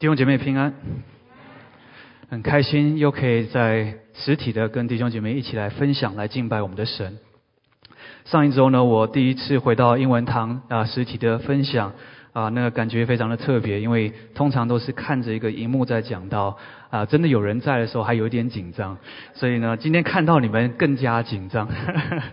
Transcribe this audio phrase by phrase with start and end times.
[0.00, 0.72] 弟兄姐妹平安，
[2.30, 7.18] 很开心又可以在实体的跟弟兄姐妹一起来分享、来敬拜我们的神。
[8.24, 11.92] 上一周呢，我第一次回到英文堂啊，实体的分享
[12.32, 16.56] 啊，那个感觉非常的特别，因为通常都是看着一个荧幕在讲到
[16.88, 18.96] 啊，真的有人在的时候还有点紧张，
[19.34, 21.68] 所以呢，今天看到你们更加紧张，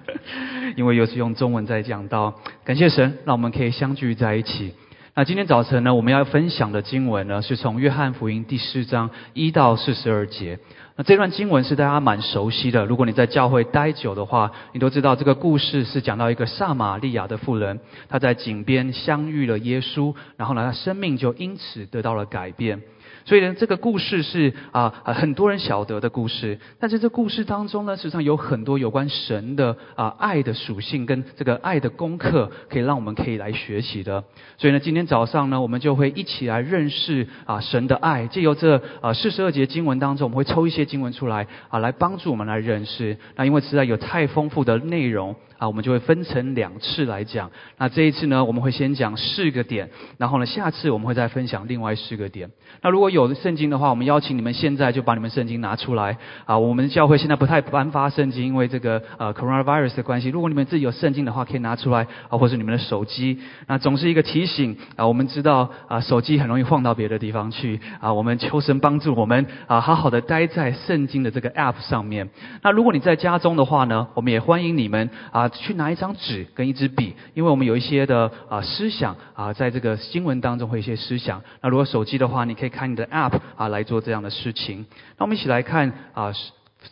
[0.78, 4.74] 因为又是用中文在讲到，感谢神，让我们可以相聚在一起。
[5.18, 10.60] 那今天早晨呢，我们要分享的经文呢，是从约翰福音第四章一到四十二节。
[10.96, 22.84] 那这段经文是大家蛮熟悉的，如果你在教会待久的话，你都知道这个故事是讲到一个撒玛利亚的妇人，她在井边相遇了耶稣，然后呢，她生命就因此得到了改变。
[23.28, 34.23] 所以呢，这个故事是啊很多人晓得的故事，但是这故事当中呢，实际上有很多有关神的啊爱的属性跟这个爱的功课，可以让我们可以来学习的。
[34.58, 43.17] 所以呢，今天早上呢，我们就会一起来认识啊神的爱，借由这啊四十二节经文当中，我们会抽一些经文出来啊，来帮助我们来认识。
[43.36, 45.36] 那因为实在有太丰富的内容。
[45.58, 47.50] 啊，我们就会分成两次来讲。
[47.77, 52.50] 那这一次呢，我们会先讲四个点，然后呢，下次我们会再分享另外四个点。
[52.81, 56.17] 那如果有圣经的话，我们邀请你们现在就把你们圣经拿出来。
[56.45, 60.30] 啊，我们教会现在不太颁发圣经，因为这个呃 coronavirus 的关系。
[60.30, 63.39] 如果你们自己有圣经的话，可以拿出来啊，或是你们的手机。
[63.67, 68.13] 那总是一个提醒啊，我们知道啊，手机很容易晃到别的地方去啊。
[68.13, 72.30] 我们求神帮助我们啊，好好的待在圣经的这个 app 上面。
[72.61, 75.47] 那如果你在家中的话呢，我们也欢迎你们啊。
[75.50, 81.42] 去拿一张纸跟一支笔，因为我们有一些的啊思想啊，在这个新闻当中会一些思想。
[81.62, 84.86] 那如果手机的话，你可以看你的 App 啊来做这样的事情。
[85.18, 86.34] 那我们一起来看啊，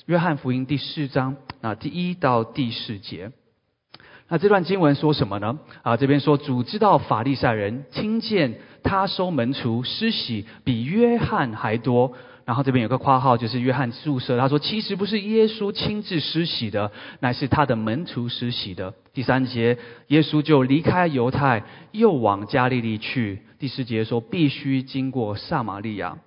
[0.06, 3.32] 约翰福音第四章啊第一到第四节。
[4.28, 5.60] 那这段经文说什么呢？
[5.84, 12.14] 啊这边说主知道法利赛人听见他收门徒施洗比约翰还多。
[12.46, 18.94] 然后这边有个括号，就是约翰注释，他说其实不是耶稣亲自施洗的，乃是他的门徒施洗的。
[19.14, 19.78] 第三节，
[20.08, 23.42] 耶稣就离开犹太，又往加利利去。
[23.58, 26.18] 第四节说必须经过撒玛利亚。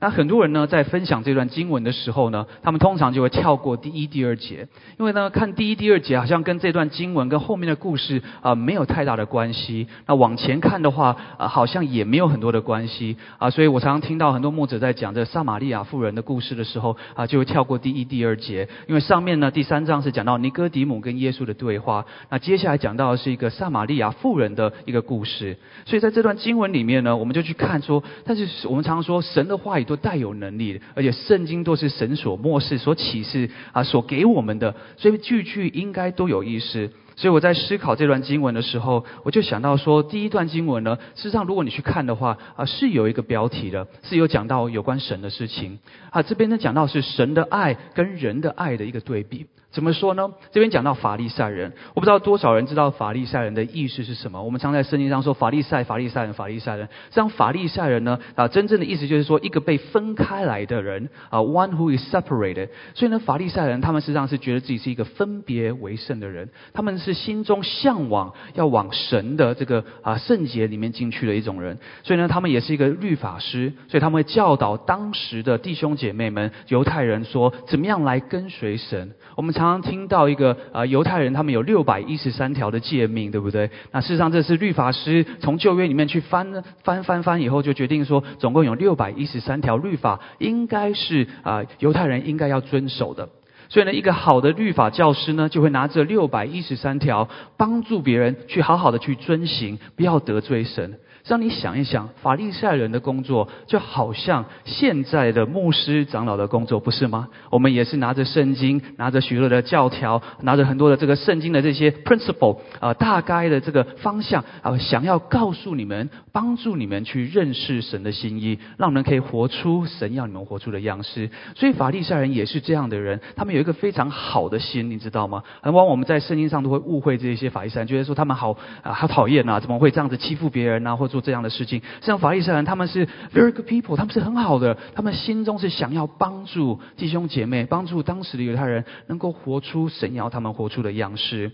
[0.00, 9.88] 那很多人呢，在分享这段经文的时候呢，他们通常就会跳过第一、第二节，因为呢，看第一、第二节好像跟这段经文跟后面的故事啊没有太大的关系。
[10.06, 13.50] 那往前看的话啊，好像也没有很多的关系啊。
[13.50, 25.56] 所以我常常听到很多牧者在讲这撒玛利亚妇人的故事的时候啊，就会跳过第一、第二节，因为上面呢第三章是讲到尼哥底母跟耶稣的对话，那接下来讲到的是一个撒玛利亚妇人的一个故事。
[25.86, 29.87] 所以在这段经文里面呢，我们就去看说，但是我们常常说神的话语。
[29.88, 36.90] 都带有能力，而且圣经都是神所漠视、所启示啊，所给我们的，所以句句应该都有意思。
[37.18, 45.80] 所以我在思考这段经文的时候，我就想到说，第一段经文呢，事实上如果你去看的话啊，是有一个标题的，是有讲到有关神的事情
[46.10, 46.22] 啊。
[46.22, 49.46] 这边呢讲到是神的爱跟人的爱的一个对比。
[49.70, 50.30] 怎么说呢？
[50.50, 54.42] 这边讲到法利赛人，我不知道多少人知道法利赛人的意思是什么。
[54.42, 56.86] 我们常在圣经上说法利赛、法利赛人、法利赛人。
[56.86, 62.70] 实际上法利赛人呢啊，真正的意思就是说一个被分开来的人啊，one who is separated。
[62.94, 71.78] 所以呢，法利赛人他们实际上是觉得自己是一个分别为圣的人，他们是是心中向往要往神的这个啊圣洁里面进去的一种人。
[72.02, 79.12] 所以呢，他们也是一个律法师，所以他们会教导当时的弟兄姐妹们犹太人说，怎么样来跟随神。
[79.36, 83.70] 我们常常听到一个啊，犹太人他们有六百一十三条的诫命，对不对？
[83.92, 93.28] 那事实上这是律法师从旧约里面去翻翻翻翻以后，就决定说，总共有六百一十三条律法，应该是啊犹太人应该要遵守的。
[93.68, 100.98] 所以呢，一个好的律法教师呢，就会拿这六百一十三条，帮助别人去好好的去遵行，不要得罪神。
[101.28, 107.28] 让你想一想，法利赛人的工作就好像现在的牧师长老的工作，不是吗？
[107.50, 121.30] 我们也是拿着圣经，拿着许多的教条，拿着很多的这个圣经的这些 principle 啊，大概的这个方向啊，想要告诉你们，帮助你们去认识神的心意，让人可以活出神要你们活出的样式。
[121.54, 125.42] 所以法利赛人也是这样的人，他们有一个非常好的心，你知道吗？
[125.60, 131.17] 很往往我们在圣经上都会误会这些法利赛人，觉得说他们好啊，好讨厌呐，怎么会这样子欺负别人呐，或者。
[131.18, 141.50] 做这样的事情，像法利赛人，他们是 very good people，他们是很好的，他们心中是想要帮助弟兄姐妹，帮助当时的犹太人能够活出神要他们活出的样式。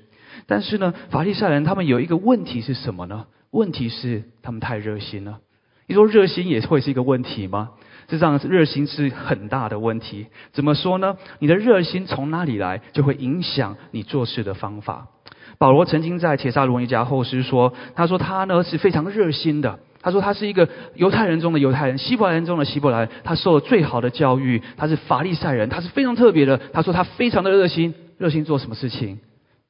[0.46, 3.25] 但是呢，法利赛人他们有一个问题是什么呢？
[3.50, 5.38] 问题是他们太热心了。
[5.87, 7.70] 你说热心也会是一个问题吗？
[8.10, 10.26] 实际上，热心是很大的问题。
[10.52, 11.17] 怎么说呢？
[11.38, 15.08] 你的热心从哪里来，就会影响你做事的方法。
[15.64, 26.61] 保罗曾经在铁萨罗尼迦后书说：“他说他呢是非常热心的他说他是一个犹太人中的犹太人，希伯来人中的希伯来，他受了最好的教育，他是法利赛人，他是非常特别的。
[26.75, 29.20] 他说他非常的热心，热心做什么事情？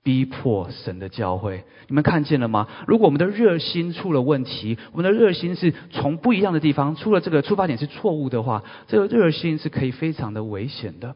[0.02, 1.62] 逼迫神的教会。
[1.86, 2.66] 你们看见了吗？
[2.88, 11.14] 如果我们的热心出了问题，我们的热心是从不一样的地方出了这个出发点是错误的话，这个热心是可以非常的危险的。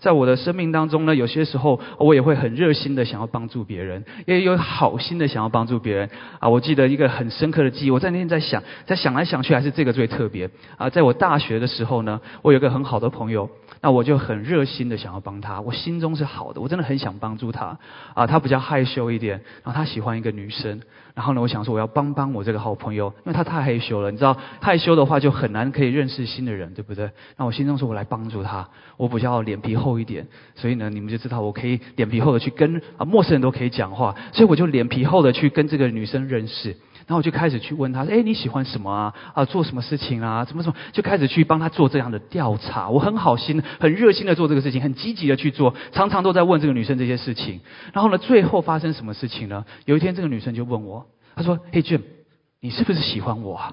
[0.00, 6.08] 在我的生命当中呢，有些时候我也会很热心的想要帮助别人，也有好心的想要帮助别人
[6.38, 6.48] 啊。
[6.48, 10.88] 我记得一个很深刻的记忆，我在那天在想，在想来想去，还是这个最特别啊。
[10.88, 13.50] 在我大学的时候呢，我有个很好的朋友，
[13.80, 17.78] 那我就很热心的想要帮他，我心中是好的，我真的很想帮助他
[18.14, 18.26] 啊。
[18.26, 20.80] 他比较害羞一点，然后他喜欢一个女生。
[21.14, 27.10] 然后呢，我想说我要帮帮我这个好朋友，因为他太害羞了，你知道害羞的话就很难可以认识新的人，对不对？
[27.36, 36.76] 那我心中说，我来帮助他，我比较脸皮厚一点，所以呢，你们就知道我可以脸皮厚的去跟啊陌生人都可以讲话，所以我就脸皮厚的去跟这个女生认识。
[37.08, 39.14] 然后我就开始去问他，哎，你喜欢什么啊？
[39.32, 40.44] 啊，做什么事情啊？
[40.44, 40.78] 怎么怎么？
[40.92, 42.90] 就开始去帮他做这样的调查。
[42.90, 47.62] 我很好心、很热心的做这个事情，很积极的去做，常常都在问这个女生这些事情。
[47.94, 49.64] 然后呢，最后发生什么事情呢？
[49.86, 52.02] 有一天，这个女生就问我，她说：“嘿，Jim，
[52.60, 53.72] 你是不是喜欢我？”啊？”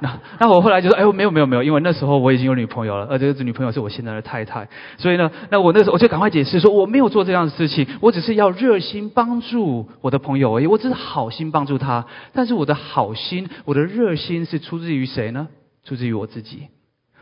[0.02, 4.66] 那那我后来就说，哎，没有没有没有，因为那时候我已经有女朋友了，而这个女朋友是我现在的太太，
[4.96, 15.48] 所以呢，那我那时候我就赶快解释说，我没有做这样的事情，我只是要热心帮助我的朋友而已，我只是好心帮助他，但是我的好心，我的热心是出自于谁呢？
[15.84, 16.68] 出自于我自己。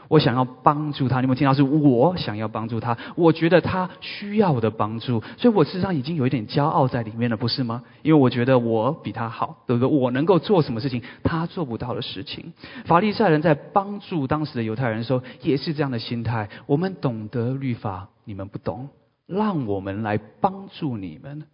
[0.08, 1.54] 我想要帮助他，你有没有听到？
[1.54, 7.82] 是我想要帮助他，我觉得他需要我的帮助，所以我事实上已经有一点骄傲在里面了，不是吗？
[8.02, 9.98] 因为我觉得我比他好，对不对？
[9.98, 12.52] 我能够做什么事情，他做不到的事情。
[12.86, 16.48] 法利赛人在帮助当时的犹太人的时候，也是这样的心态。
[16.66, 18.88] 我们懂得律法，你们不懂，
[19.26, 21.44] 让我们来帮助你们。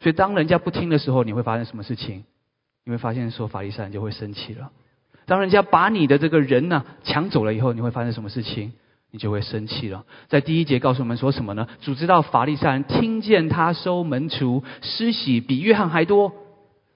[0.00, 2.24] 所以当人家不听的时候，你会发生什么事情？
[2.84, 4.72] 你会发现说，法利赛人就会生气了。
[5.30, 8.72] 当人家把你的这个人呢抢走了以后，你会发生什么事情？
[9.12, 10.04] 你就会生气了。
[10.26, 11.68] 在第一节告诉我们说什么呢？
[11.82, 16.32] 主知道法利赛人听见他收门徒施洗比约翰还多，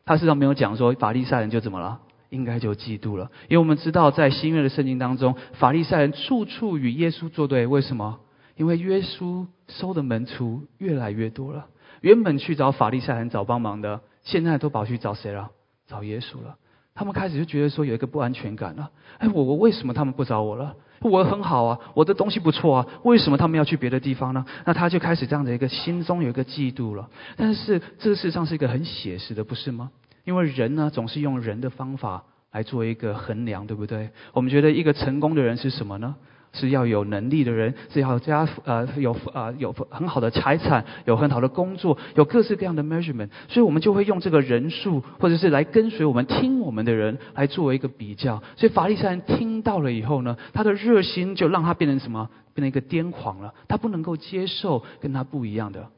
[0.04, 2.00] 他事实上没有讲说法利赛人就怎么了，
[2.30, 3.30] 应该就嫉妒了。
[3.48, 7.68] 因为我们知道在新约的圣经当中，法利赛人处处与耶稣作对。
[7.68, 8.18] 为什么？
[8.56, 11.66] 因为耶稣收的门徒越来越多了。
[12.00, 15.52] 原本去找法利赛人找帮忙的，现在都跑去找谁了？
[15.86, 16.56] 找耶稣了。
[16.94, 18.90] 他们开始就觉得说有一个不安全感了。
[19.18, 20.76] 哎，我我为什么他们不找我了？
[21.00, 24.44] 我很好啊，我的东西不错啊，为什么他们要去别的地方呢？
[24.64, 27.10] 那他就开始这样的一个心中有一个嫉妒了。
[27.36, 29.90] 但是这个事实上是一个很写实的，不是吗？
[30.24, 34.10] 因为人呢总是用人的方法来做一个衡量，对不对？
[34.32, 36.14] 我们觉得一个成功的人是什么呢？
[36.54, 48.42] 是要有能力的人，是要加呃有呃有很好的财产，有很好的工作，有各式各样的 measurement，所以我们就会用这个人数，或者是来跟随我们听我们的人来作为一个比较。
[48.56, 52.30] 所以法利赛人听到了以后呢，他的热心就让他变成什么？
[52.54, 53.52] 变成一个癫狂了。
[53.66, 55.88] 他不能够接受跟他不一样的，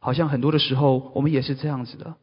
[0.00, 2.14] 好像很多的时候我们也是这样子的。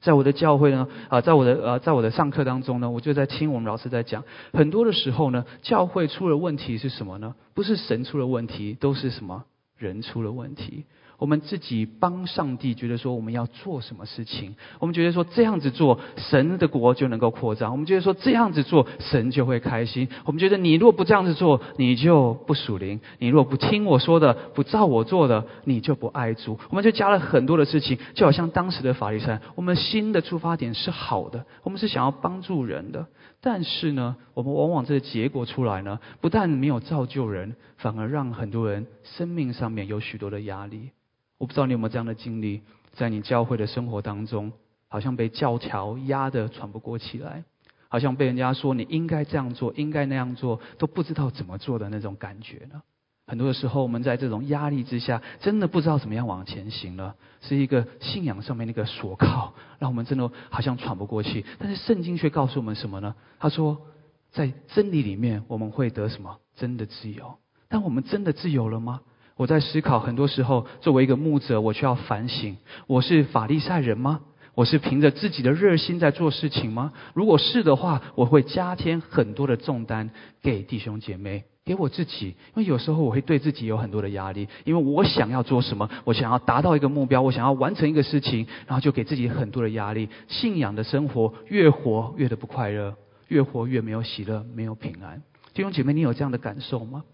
[0.00, 4.22] 在我的教会呢，啊，在我的呃，在我的上课当中呢，我就在听我们老师在讲。
[4.52, 7.34] 很多的时候呢，教会出了问题是什么呢？
[7.54, 9.44] 不是神出了问题，都是什么
[9.76, 10.84] 人出了问题。
[11.18, 14.54] 我们自己帮上帝，觉得说我们要做什么事情？
[14.78, 17.72] 我们觉得说这样子做，神的国就能够扩张。
[17.72, 20.08] 我们觉得说这样子做，神就会开心。
[20.24, 26.58] 我们觉得你若不这样子做，你就不属灵；你若不听我说的，不照我做的，你就不爱主。
[26.70, 33.06] 我们就加了很多的事情，就好像当时的法利赛，我们新的出发点是好的，我们是想要帮助人的。
[33.40, 40.90] 但是呢，我们往往这个结果出来呢，不但没有造就人，反而让很多人生命上面有许多的压力。
[41.38, 42.62] 我不知道你有没有这样的经历，
[42.92, 44.52] 在你教会的生活当中，
[44.88, 47.44] 好像被教条压得喘不过气来，
[47.88, 52.82] 好像被人家说你应该这样做，应该那样做，都不知道怎么做的那种感觉呢？
[53.28, 61.44] 很多的时候，我们在这种压力之下，真的不知道怎么样往前行了，是一个信仰上面那个锁靠，让我们真的好像喘不过气。
[61.58, 63.16] 但是圣经却告诉我们什么呢？
[63.40, 63.82] 他说，
[64.30, 66.38] 在真理里面，我们会得什么？
[66.54, 67.36] 真的自由。
[67.68, 69.00] 但我们真的自由了吗？
[69.36, 74.20] 我在思考，很多时候作为一个牧者，我需要反省：我是法利赛人吗？
[74.54, 76.94] 我是凭着自己的热心在做事情吗？
[77.12, 80.08] 如果是的话，我会加添很多的重担
[80.40, 82.28] 给弟兄姐妹，给我自己。
[82.28, 90.08] 因为有时候我会对自己有很多的压力，因为我想要做什么，我想要达到一个目标，我想要完成一个事情，然后就给自己很多的压力。
[90.28, 92.94] 信仰的生活越活越的不快乐，
[93.28, 95.22] 越活越没有喜乐，没有平安。
[95.52, 97.04] 弟兄姐妹，你有这样的感受吗？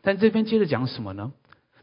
[0.00, 1.32] 但这边接着讲什么呢？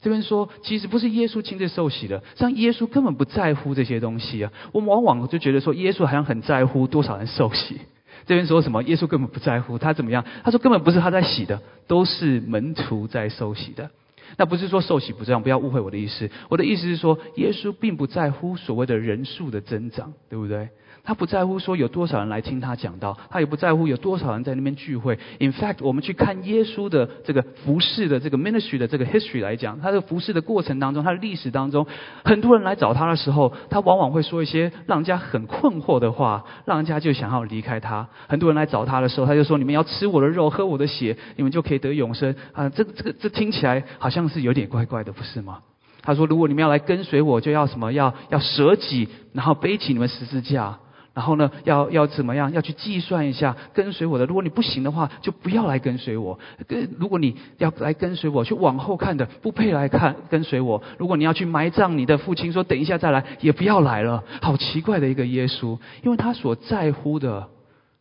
[0.04, 4.52] 这边说，其实不是耶稣亲自受洗的，像耶稣根本不在乎这些东西啊。
[4.74, 7.80] 我们往往就觉得说，耶稣好像很在乎多少人受洗，
[8.26, 8.84] 这边说什么？
[8.84, 10.26] 耶稣根本不在乎，他怎么样？
[10.44, 13.90] 他说根本不是他在洗的，都是门徒在受洗的。
[14.36, 16.30] 那不是说受洗不重要，不要误会我的意思。
[16.50, 20.70] 我的意思是说，耶稣并不在乎所谓的人数的增长，对不对？
[21.06, 25.20] 他不在乎说有多少人来听他讲道，他也不在乎有多少人在那边聚会。
[25.40, 31.86] In fact，我们去看耶稣的这个服饰的这个 ministry 的这个 history 来讲，他的服饰的过程当中，他的历史当中，
[32.24, 38.08] 很多人来找他的时候，他往往会说一些让人家很困惑的话，让人家就想要离开他。
[38.28, 45.60] 很多人来找他的时候，他就说：“你们要吃我的肉，喝我的血，你们就可以得永生。”啊，这个这个这听起来好像是有点怪怪的，不是吗？
[46.02, 47.92] 他说：“如果你们要来跟随我，就要什么？
[47.92, 50.80] 要要舍己，然后背起你们十字架。”
[51.14, 52.52] 然后呢，要要怎么样？
[52.52, 54.26] 要去计算一下跟随我的。
[54.26, 56.40] 如果你不行的话，就不要来跟随我。
[56.68, 60.82] 跟如果你要来跟随我，去往后看的，不配来看跟随我。
[60.98, 64.24] 如果你要去埋葬你的父亲，说等一下再来，也不要来了。
[64.42, 67.48] 好奇怪的一个耶稣，因为他所在乎的。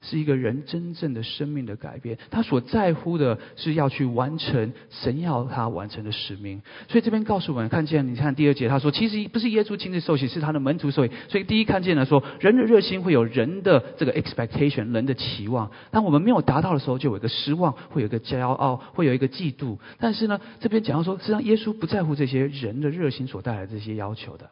[0.02, 6.60] 是一个人真正的生命的改变，他所在乎的是要去完成神要他完成的使命。
[6.88, 11.12] 所以这边告诉我们，看见你看第二节，他说其实不是耶稣亲自受洗，是他的门徒受洗。
[11.28, 15.70] 所以第一看见了说，人的热心会有人的这个 expectation，人的期望。
[15.90, 19.78] 当我们没有达到的时候，就有一个失望，会有一个骄傲，会有一个嫉妒。
[19.98, 24.50] 但是呢，这边讲到说，实际上耶稣不在乎这些人的热心所带来的这些要求的。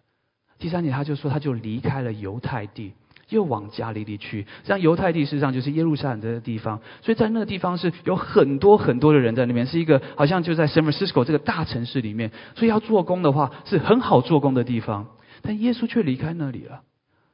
[0.59, 2.93] 第三节他就说，他就离开了犹太地。
[3.31, 15.07] 又往加利利去，像犹太地事实上就是耶路撒冷这个地方，所以在那个地方是有很多很多的人在那边，是一个好像就在 San Francisco 这个大城市里面，所以要做工的话是很好做工的地方。
[15.43, 16.83] 但耶稣却离开那里了，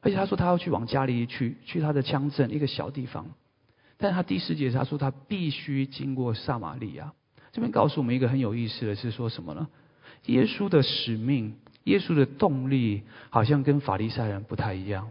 [0.01, 3.27] 而且他说他要去往加利利去，去他的乡镇一个小地方。
[3.99, 7.13] 但他第四节他说他必须经过撒玛利亚。
[7.53, 9.67] 这边告诉我们一个很有意思的是说什么呢？
[10.27, 15.11] 耶稣的使命，耶稣的动力，好像跟法利赛人不太一样。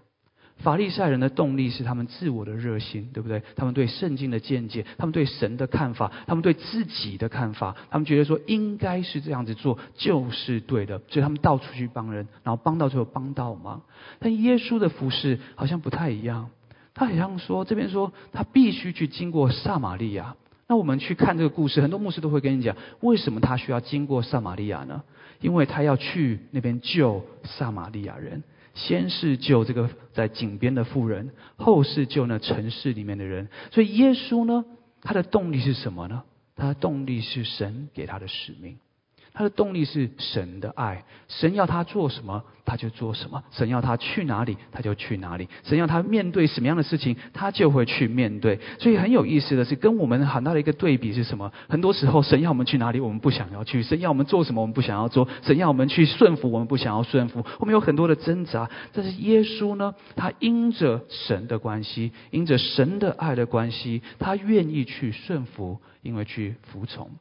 [0.58, 3.44] 法利赛人的动力是他们自我的热心，对不对？
[3.56, 13.82] 他们对圣经的见解，他们对神的看法，他们对自己的看法，他们觉得说应该是这样子做就是对的，所以他们到处去帮人，然后帮到最后帮到忙。
[14.20, 16.50] 但耶稣的服饰好像不太一样，
[16.94, 20.36] 他好像说这边说他必须去经过撒玛利亚。
[20.68, 25.04] 那我们去看这个故事，很多牧师都会跟你讲，为什么他需要经过撒玛利亚呢？
[25.42, 28.42] 因为他要去那边救撒玛利亚人。
[28.76, 33.50] 先是救这个在井边的妇人，后是救那城市里面的人。
[33.72, 34.64] 所以耶稣呢，
[35.02, 36.24] 他的动力是什么呢？
[36.56, 38.78] 他的动力是神给他的使命。
[39.36, 48.60] 他的动力是神的爱，神要他做什么他就做什么，神要他去哪里他就去哪里，神要他面对什么样的事情他就会去面对。
[48.80, 51.52] 所以很有意思的是，跟我们很大的一个对比是什么？
[51.68, 58.70] 很多时候神要我们去哪里我们不想要去，神要我们做什么我们不想要做，神要我们去顺服我们不想要顺服，我们有很多的挣扎。
[58.94, 67.12] 但是耶稣呢，他因着神的关系，因着神的爱的关系，他愿意去顺服，因为去服从。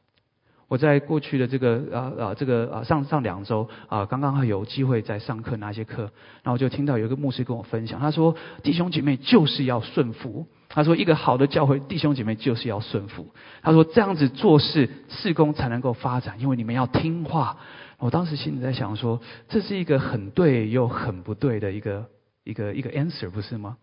[0.67, 6.11] 我在过去的这个啊啊这个啊上上两周啊，刚刚还有机会在上课那些课，
[6.43, 17.57] 然后就听到有一个牧师跟我分享，他说弟兄姐妹就是要顺服，他说一个好的教会弟兄姐妹就是要顺服，他说这样子做事事工才能够发展，因为你们要听话。
[17.97, 22.09] 我当时心里在想说，这是一个很对又很不对的一个
[22.43, 23.77] 一个一个 answer 不是吗？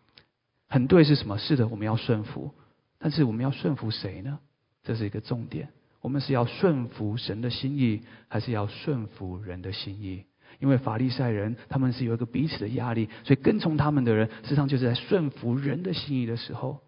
[0.68, 1.38] 很对是什么？
[1.38, 2.50] 是的，我们要顺服，
[2.98, 4.38] 但是我们要顺服谁呢？
[4.82, 5.68] 这是一个重点。
[6.02, 10.26] 我们是要顺服神的心意，还是要顺服人的心意？
[10.59, 16.80] 因为法利赛人他们是有一个彼此的压力，所以跟从他们的人，实际上就是在顺服人的心意的时候，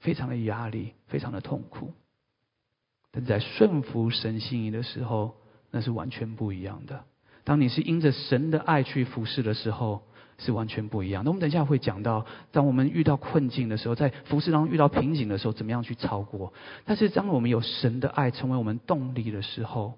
[0.00, 1.94] 非常的压力，非常的痛苦。
[3.10, 5.36] 但在顺服神心意的时候，
[5.70, 7.04] 那是完全不一样的。
[7.44, 10.02] 当你是因着神的爱去服侍的时候。
[10.44, 11.22] 是完全不一样。
[11.24, 16.52] 那我们等一下会讲到，当我们遇到困境的时候，在服侍当中遇到瓶颈的时候，怎么样去超过？
[16.84, 19.94] 但是当我们有神的爱成为我们动力的时候，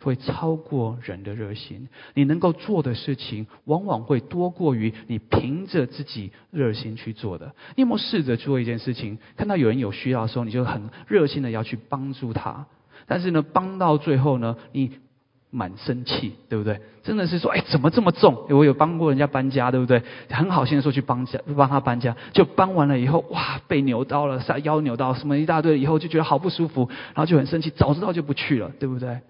[0.00, 1.88] 会超过人的热心。
[2.14, 7.54] 你能够做的事情，往往会多过于你凭着自己热心去做的。
[7.76, 9.18] 你有没有试着做一件事情？
[9.36, 12.66] 看到有人有需要的时候，你就很热心的要去帮助他。
[13.06, 14.98] 但是呢，帮到最后呢，你。
[15.54, 16.80] 满生气，对不对？
[17.04, 18.46] 真的是说，哎，怎么这么重？
[18.48, 20.02] 我有帮过人家搬家，对不对？
[20.28, 29.20] 很好心的说去帮家，帮他搬家，就搬完了以后，哇，被扭到了，腰扭到，什么一大堆，以后就觉得好不舒服，然后就很生气，早知道就不去了，对不对？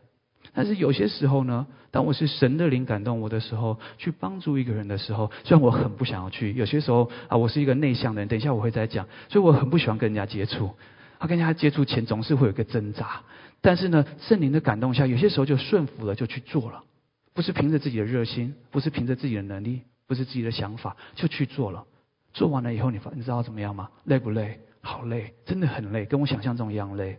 [0.54, 10.70] 但是有些时候呢，当我是神的灵感动我的时候，去帮助一个人的时候，虽然我很不想要去，有些时候啊，我是一个内向的人，等一下我会再讲，所以我很不喜欢跟人家接触，
[11.18, 13.20] 啊，跟人家接触前总是会有一个挣扎。
[13.64, 16.84] 但是呢，圣灵的感动下，有些时候就顺服了，就去做了，
[17.32, 21.86] 不是凭着自己的热心，不是凭着自己的能力，不是自己的想法，就去做了。
[22.34, 23.88] 做完了以后，你发你知道怎么样吗？
[24.04, 24.60] 累不累？
[24.82, 27.18] 好累，真的很累，跟我想象中一样累。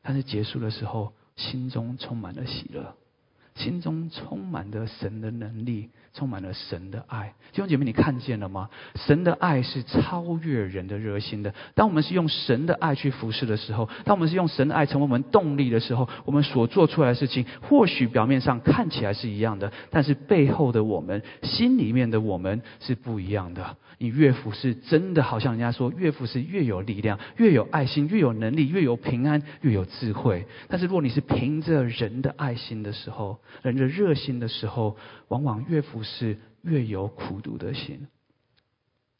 [0.00, 2.94] 但是结束的时候，心中充满了喜乐。
[3.56, 7.34] 心中充满了神的能力，充满了神的爱。
[7.52, 8.68] 弟兄姐妹，你看见了吗？
[8.94, 11.54] 神的爱是超越人的热心的。
[11.74, 23.76] 当我们是用神的爱去服侍的时候，当我们是用神的爱成为我们动力的时候，我们所做出来的事情，或许表面上看起来是一样的，但是背后的我们，心里面的我们是不一样的。
[23.98, 30.46] 你越服侍，真的好像人家说，越服侍越有力量，越有爱心，越有能力，越有平安，越有智慧。
[30.68, 34.96] 但是如果你是凭着人的爱心的时候，人的热心的时候，
[35.28, 38.08] 往往越服不是越有苦读的心。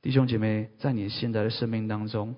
[0.00, 2.36] 弟兄姐妹，在你现在的生命当中，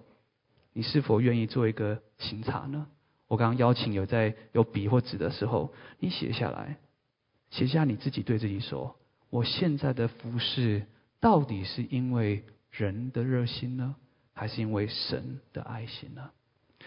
[0.73, 2.89] 你是否愿意做一个行查呢？
[3.29, 6.79] 我刚刚邀请有在有笔或纸的时候，你写下来，
[7.51, 8.97] 写下你自己对自己说：
[9.31, 10.87] 我现在的服侍。
[11.21, 13.95] 到底是因为人的热心呢，
[14.33, 16.33] 还是因为神的爱心呢？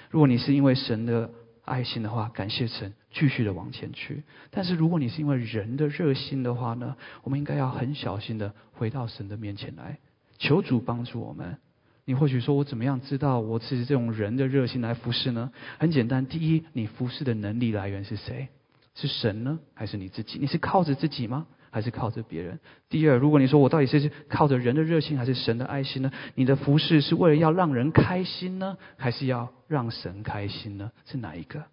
[0.10, 1.32] 如果你是因为神的
[1.66, 4.24] 爱心的话，感谢神，继续的往前去。
[4.52, 9.98] 但是如果你是因为人的热心的话呢，我们应该要很小心的回到神的面前来，
[10.38, 11.58] 求主帮助我们。
[12.06, 15.52] 你或许说我怎么样知道我是这种人的热心来服侍呢？
[15.80, 18.48] 很简单，第一，你服侍的能力来源是谁？
[18.94, 20.38] 是神呢，还是你自己？
[20.40, 21.48] 你是靠着自己吗？
[21.76, 22.58] 还是靠着别人。
[22.88, 26.10] 第二，如果你说我到底是靠着人的热心，还是神的爱心呢？
[26.34, 30.90] 你的服饰是为了要让人开心呢，还是要让神开心呢？
[31.06, 31.66] 是哪一个？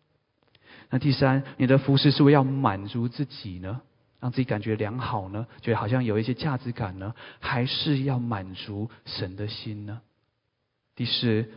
[0.90, 3.80] 那第三，你的服饰是为要满足自己呢，
[4.18, 10.00] 让自己感觉良好呢，觉得好像有一些价值感呢，还是要满足神的心呢？
[10.97, 11.49] 第四，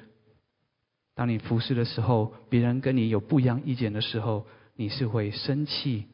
[1.15, 6.05] 当你服侍的时候，别人跟你有不一样意见的时候，你是会生气，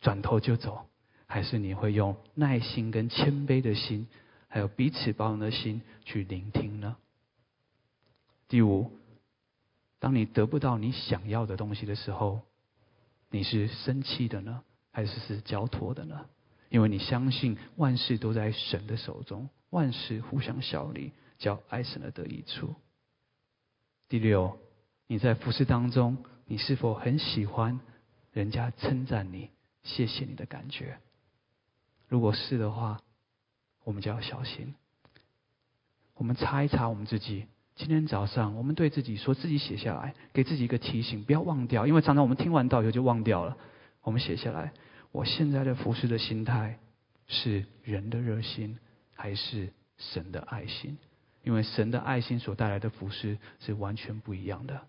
[0.00, 0.86] 转头就走。
[1.36, 4.08] 还是你会用耐心跟谦卑的心，
[4.48, 6.96] 还有彼此包容的心去聆听呢？
[8.48, 8.90] 第五，
[9.98, 12.40] 当你得不到你想要的东西的时候，
[13.28, 16.24] 你是生气的呢，还是是交托的呢？
[16.70, 22.74] 因为你相信万事都在神的手中，万事互相效力，叫爱神的得益处。
[24.08, 24.58] 第六，
[25.06, 27.78] 你在服饰当中，你是否很喜欢
[28.32, 29.50] 人家称赞你、
[29.82, 30.98] 谢谢你的感觉？
[32.08, 33.00] 如果是的话，
[33.84, 34.74] 我们就要小心。
[36.14, 37.46] 我们查一查我们自己。
[37.74, 41.86] 今天早上，我们对自己说自己写下来，给自己一个提醒，不要忘掉。
[41.86, 43.56] 因为常常我们听完道以后就忘掉了。
[44.00, 44.72] 我们写下来，
[45.12, 46.78] 我现在的服侍的心态
[47.26, 48.78] 是人的热心，
[49.14, 50.96] 还是神的爱心？
[51.42, 54.86] 因为神的爱心所带来的服侍是完全不一样的。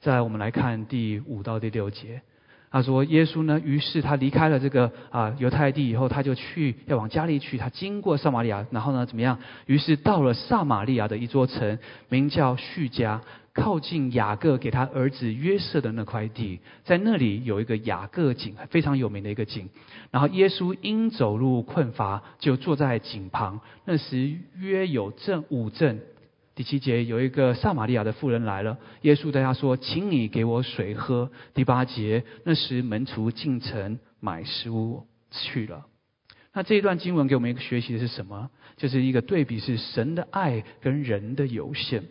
[0.00, 2.22] 再来，我们来看第五到第六节。
[2.70, 3.60] 他说：“耶稣呢？
[3.64, 7.56] 于是他离开了这个啊犹太地以后，他就去要往加利去。
[7.56, 9.38] 他经过撒玛利亚，然后呢怎么样？
[9.66, 11.78] 于是到了撒玛利亚的一座城，
[12.10, 13.22] 名叫叙加，
[13.54, 16.60] 靠近雅各给他儿子约瑟的那块地。
[16.84, 19.70] 在那里有一个雅各井，非常有名的一个井。
[20.10, 23.60] 然后耶稣因走路困乏，就坐在井旁。
[23.86, 25.98] 那时约有正午正。”
[26.58, 35.86] 第七节有一个撒玛利亚的妇人来了，耶稣对他说：“请你给我水喝。”第八节那时门徒进城买食物去了。
[36.52, 38.50] 那这一段经文给我们一个学习的是什么？
[38.76, 42.02] 就是一个对比，是神的爱跟人的有限。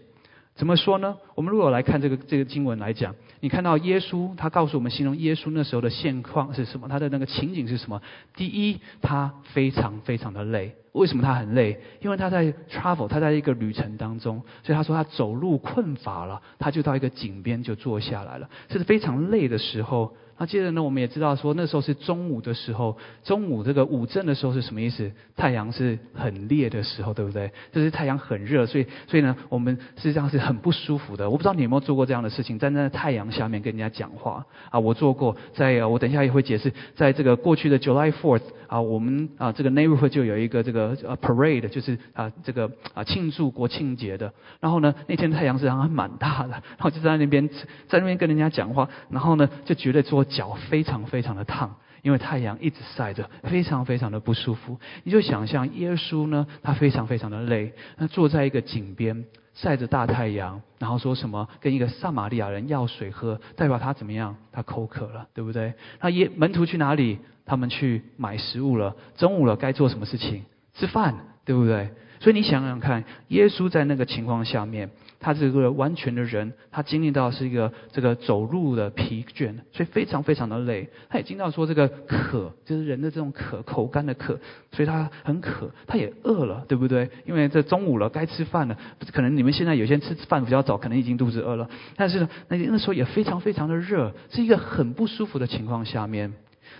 [0.56, 1.18] 怎么说呢？
[1.36, 6.88] 我们如果来看这个这个经文来讲，你看到耶稣，他告诉我们形容耶稣那时候的现况是什么？
[6.88, 8.02] 他的那个情景是什么？
[8.38, 10.74] 第一，他非常非常的累。
[10.98, 11.80] 为什么他很累？
[12.02, 20.14] 因为他在 travel，他在一个旅程当中，所以他说他走路困乏了，他就到一个井边就坐下来了，这是非常累的时候。
[20.40, 25.12] 那接着呢，我们也知道说那时候是中午的时候，中午这个午正的时候是什么意思？
[25.36, 27.52] 太阳是很烈的时候，对不对？
[27.72, 31.28] 就是太阳很热，所以所以呢，我们实际上是很不舒服的。
[31.28, 34.78] 我不知道你有没有做过这样的事情，站在太阳下面跟人家讲话啊？
[34.80, 44.32] 我做过，在我等一下也会解释，在这个过去的 July Fourth 啊，我们啊这个 neighborhood 就有一个这个呃 parade，就是啊这个啊庆祝国庆节的。
[44.60, 47.50] 然后呢，那天太阳实际上还蛮大的， 然后就在那边
[47.88, 50.24] 在那边跟人家讲话，然后呢就觉得说。
[50.38, 54.78] 脚非常非常的烫，因为太阳一直晒着，非常非常的不舒服。
[55.04, 64.36] 你就想象耶稣呢，他非常非常的累，那坐在一个井边晒着大太阳，然后说什么跟一个撒玛利亚人要水喝，代表他怎么样？
[64.52, 65.74] 他口渴了，对不对？
[66.02, 67.18] 那耶门徒去哪里？
[67.46, 68.96] 他们去买食物了。
[69.16, 70.44] 中午了，该做什么事情？
[70.78, 71.16] 吃饭。
[71.48, 71.92] 对不对？
[72.20, 74.90] 所以你想想看，耶稣在那个情况下面。
[75.18, 80.90] 他这个完全的人，他经历到是一个这个走路的疲倦，所以非常非常的累。
[81.08, 84.38] 他也经历到说这个渴，就是人的这种渴，口干的渴，
[84.74, 87.10] 所以他很渴，他也饿了，对不对？
[87.26, 88.78] 因为这中午了，该吃饭了。
[89.14, 91.70] 可能你们现在有些人吃饭比较早，可能已经肚子饿了。
[91.96, 96.34] 但是呢，那那时候也非常非常的热，是一个很不舒服的情况下面。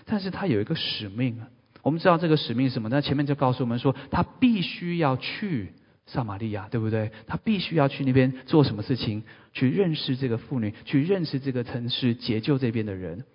[0.04, 1.40] 但是他有一个使命，
[1.82, 2.88] 我们知道这个使命是什么？
[2.88, 5.72] 那前面就告诉我们说，他必须要去。
[6.10, 7.12] 撒玛利亚，对不对？
[7.26, 9.24] 他必须要去那边做什么事情？
[9.52, 13.26] 去认识这个妇女，去认识这个城市，解救这边的人。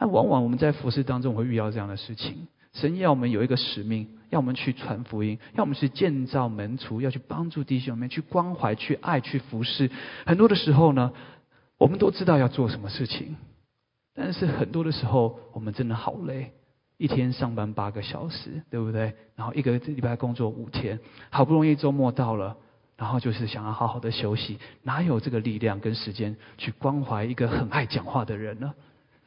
[0.00, 2.48] 那往往我们在服饰当中会遇到这样的事情。
[2.72, 9.90] 神要我们有一个使命，要我们去传福音，要我们去建造门徒，要去帮助弟兄们，去关怀、去爱、去服侍。
[10.24, 11.12] 很多的时候呢，
[11.76, 13.36] 我们都知道要做什么事情，
[14.14, 16.52] 但是很多的时候，我们真的好累。
[17.04, 19.12] 一天上班八个小时，对不对？
[19.36, 22.56] 然后一个礼拜工作五天，好不容易周末到了，
[22.96, 28.72] 然后就是想要好好的休息，哪有这个力量跟时间去关怀一个很爱讲话的人呢？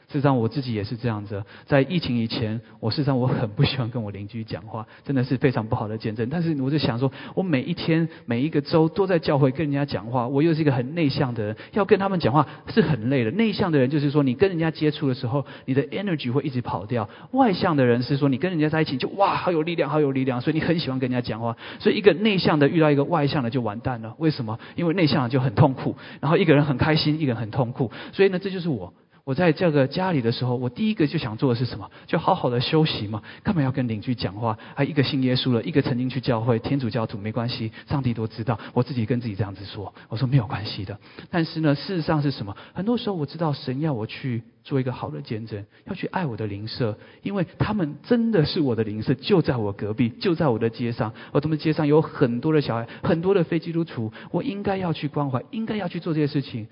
[0.07, 1.43] 事实上，我自己也是这样子。
[1.65, 6.29] 在疫情以前，我事实上我很不喜欢跟我邻居讲话，真的是非常不好的见证。
[6.29, 13.31] 但是我就想说，我每一天每一个周都在教会跟人家讲话，我又是一个很内向的人，要跟他们讲话是很累的。
[13.31, 21.57] 内向的人就是说，你跟人家接触的时候，你的 energy 会一直跑掉；外向的人是说，你跟人家在一起就哇，好有力量，好有力量，所以你很喜欢跟人家讲话。
[21.79, 24.15] 所以一个内向的遇到一个外向的就完蛋了。
[24.19, 24.57] 为什么？
[24.77, 27.91] 因为内向的就很痛苦，然后一个人很开心，一个人很痛苦。
[28.13, 28.93] 所以呢，这就是我。
[29.27, 31.91] 我在这个家里的时候，我第一个就想做的是什么？
[32.05, 33.21] 就好好的休息嘛。
[33.43, 34.57] 干嘛要跟邻居讲话？
[34.73, 38.57] 还一个信耶稣了，一个曾经去教会天主教徒，没关系，上帝都知道。
[38.73, 40.97] 我自己跟自己这样子说，我说没有关系的。
[41.29, 42.55] 但是呢，事实上是什么？
[42.73, 51.11] 很多时候我知道神要我去做一个好的见证，要去爱我的邻舍，因为他们真的是我的邻舍，就在我隔壁，就在我的街上。
[51.33, 56.69] 我他们街上有很多的小孩，很多的非基督徒，我应该要去关怀，应该要去做这些事情。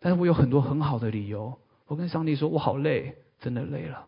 [0.00, 1.54] 但是我有很多很好的理由。
[1.86, 4.06] 我跟上帝说：“我好累，真的累了。”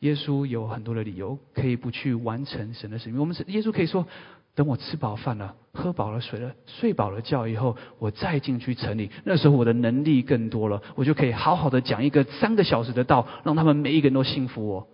[0.00, 3.18] 耶稣有很多的理由可以不去完成神的使命。
[3.18, 4.06] 我们是耶稣可以说
[4.54, 9.10] ：“等我吃饱饭了，喝饱了水了，睡饱了觉以后，我再进去城里。
[9.24, 14.86] 那时候我的能力更多了，我就可以好好的讲一个三个小时的道，让他们每一个人都信服我。”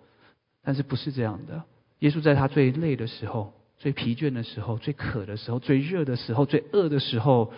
[0.63, 1.63] 但是不是这样的？
[1.99, 7.51] 耶稣在他最累的时候、最疲倦的时候、最渴的时候、最热的时候、最饿的时候，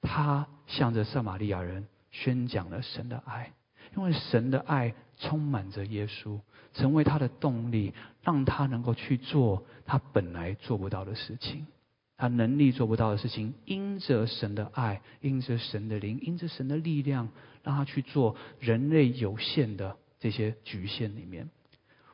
[0.00, 1.86] 他向着撒玛利亚人。
[2.14, 3.52] 宣讲了神的爱，
[3.96, 6.38] 因为神的爱充满着耶稣，
[6.72, 11.66] 成为他的动力，让他能够去做他本来做不到的事情，
[12.16, 17.28] 他能力做不到的事情，因着神的爱，因着神的灵，因着神的力量，
[17.64, 21.50] 让他去做人类有限的这些局限里面。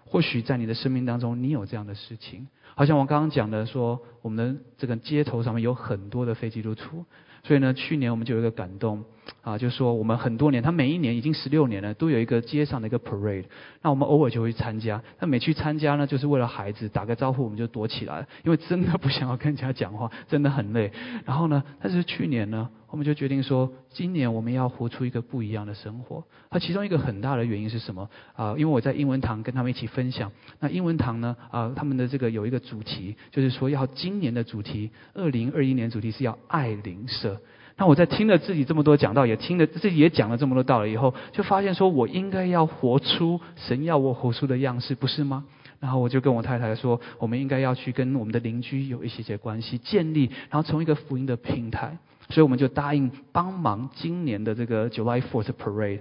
[0.07, 7.05] 或许在你的生命当中，你有这样的事情，好像我刚刚讲的说，我们的这个街头上面有很多的非基督徒。
[7.43, 9.05] 所以呢，去年我们就有一个感动
[9.43, 13.45] 啊，就说我们很多年，他每一年已经十六年了，都有一个街上的一个 parade。
[13.83, 20.93] 那我们偶尔就会参加，那每去参加呢，就是为了孩子打个招呼，我们就躲起来，因为真的不想要跟人家讲话，真的很累。
[21.25, 26.23] 然后呢，但是去年呢，我们就决定说，今年我们要活出一个不一样的生活。
[26.51, 28.55] 它其中一个很大的原因是什么啊？
[28.59, 37.41] 因为我在英文堂跟他们一起分享，那英文堂呢啊，他们的这个有一个主题，就是说要今年的主题，二零二一年主题是要爱邻舍。
[37.81, 45.47] 那我在听了自己这么多讲道，也听了自己也讲了这么多道了以后，就发现说我应该要活出神要我活出的样式，不是吗？
[45.79, 51.97] 然后我就跟我太太说，我们应该要去跟我们的邻居有一些些关系建立，然后从一个福音的平台，
[52.29, 56.01] 所以我们就答应帮忙今年的这个 July Fourth Parade。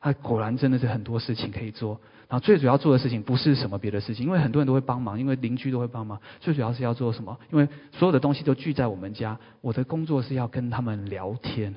[0.00, 2.00] 啊，果然真的是很多事情可以做。
[2.28, 6.20] 然后最主要做的事情不是什么别的事情，因为很多人都会帮忙，因为邻居都会帮忙。
[6.40, 7.38] 最主要是要做什么？
[7.50, 9.38] 因为所有的东西都聚在我们家。
[9.62, 11.74] 我的工作是要跟他们聊天，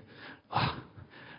[0.49, 0.75] 啊，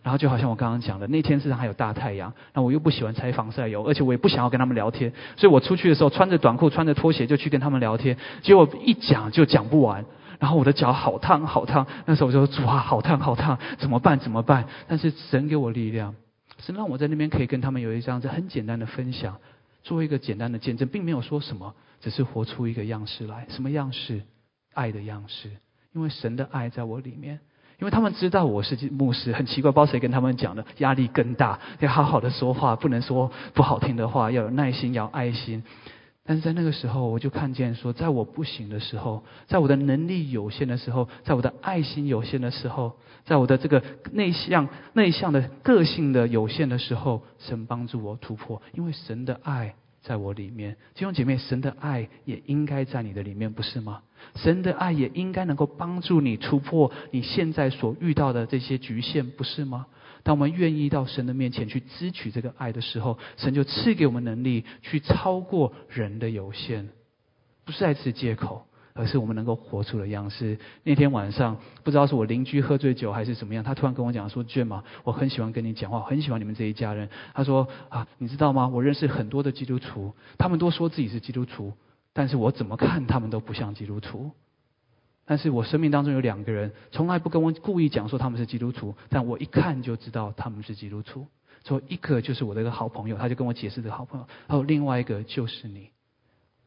[0.03, 10.07] 然后就好像我刚刚讲的，那天是还有大太阳，那我又不喜欢拆防晒油，而且我也不想要跟他们聊天，所以我出去的时候穿着短裤、穿着拖鞋就去跟他们聊天，结果一讲就讲不完，
[10.39, 14.65] 然后我的脚好烫好烫，那时候我就说哇，好烫好烫，怎么办怎么办？
[14.89, 16.15] 但是神给我力量。
[16.65, 19.37] 是让我在那边可以跟他们有一这很简单的分享，
[19.83, 23.47] 做一个简单的见证，并没有说什么，只是活出一个样式来。
[23.51, 24.23] 什么样式？
[24.73, 25.51] 爱的样式。
[25.93, 27.41] 因为神的爱在我里面。
[27.79, 35.65] 因为他们知道我是牧师，很奇怪，不知道谁跟他们讲的，压力更大，要好好的说话，不能说不好听的话，要有耐心，要爱心。
[36.25, 43.83] 但是在那个时候，我就看见说，在我不行的时候，在我的能力有限的时候，在我的爱心有限的时候，在我的这个
[44.13, 50.77] 内向、内向的个性的有限的时候，神帮助我突破，因为神的爱在我里面。
[50.95, 54.03] 弟兄姐妹，神的爱也应该在你的里面，不是吗？
[54.37, 59.87] 神的爱也应该能够帮助你突破你现在所遇到的这些局限，不是吗？
[60.23, 66.89] 当我们愿意到神的面前去支取这个爱的时候，神就赐给我们能力去超过人的有限，
[67.65, 68.67] 不是再次借口。
[68.95, 70.59] 而是我们能够活出的样式。
[70.85, 78.69] 那天晚上，不知道是我邻居喝醉酒还是怎么样，他突然跟我讲说：“娟嘛，我很喜欢跟你讲话，很喜欢你们这一家人。”他说：“啊，你知道吗？
[78.69, 81.73] 我认识很多的基督徒，他们都说自己是基督徒，
[82.13, 84.33] 但是我怎么看他们都不像基督徒。
[85.25, 91.27] 但是我生命当中有两个人，从来不跟我故意讲说他们是基督徒，但我一看就知道他们是基督徒。
[91.65, 95.91] 说一个就是我的一个好朋友，他就跟我解释这个好朋友，还有另外一个就是你，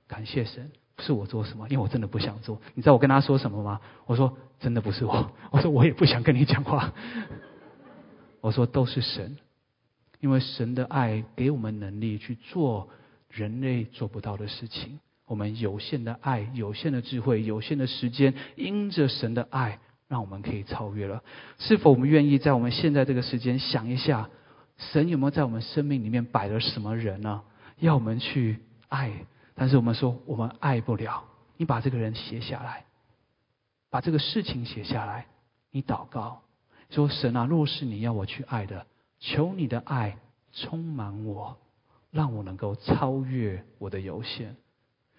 [0.07, 2.61] 感谢神。”不是我做什么，因为我真的不想做。
[2.73, 3.81] 你知道我跟他说什么吗？
[4.05, 6.93] 我说真的不是我，我说我也不想跟你讲话。
[8.39, 9.35] 我说都是神，
[10.21, 12.87] 因为神的爱给我们能力去做
[13.27, 15.01] 人类做不到的事情。
[15.25, 21.23] 我们有限的爱、有限的智慧、有限的时间，因着神的爱，让我们可以超越了。
[21.57, 24.29] 是否我们愿意在我们现在这个时间想一下，
[24.77, 27.41] 神有没有在我们生命里面摆了什么人呢？
[27.79, 28.59] 要我们去
[28.89, 29.25] 爱。
[29.57, 31.23] 但是我们说我们爱不了，
[31.55, 32.83] 你把这个人写下来，
[33.89, 35.27] 把这个事情写下来，
[35.71, 36.41] 你祷告
[36.89, 38.85] 说神啊，若是你要我去爱的，
[39.19, 40.17] 求你的爱
[40.51, 41.57] 充满我，
[42.11, 44.57] 让我能够超越我的有限。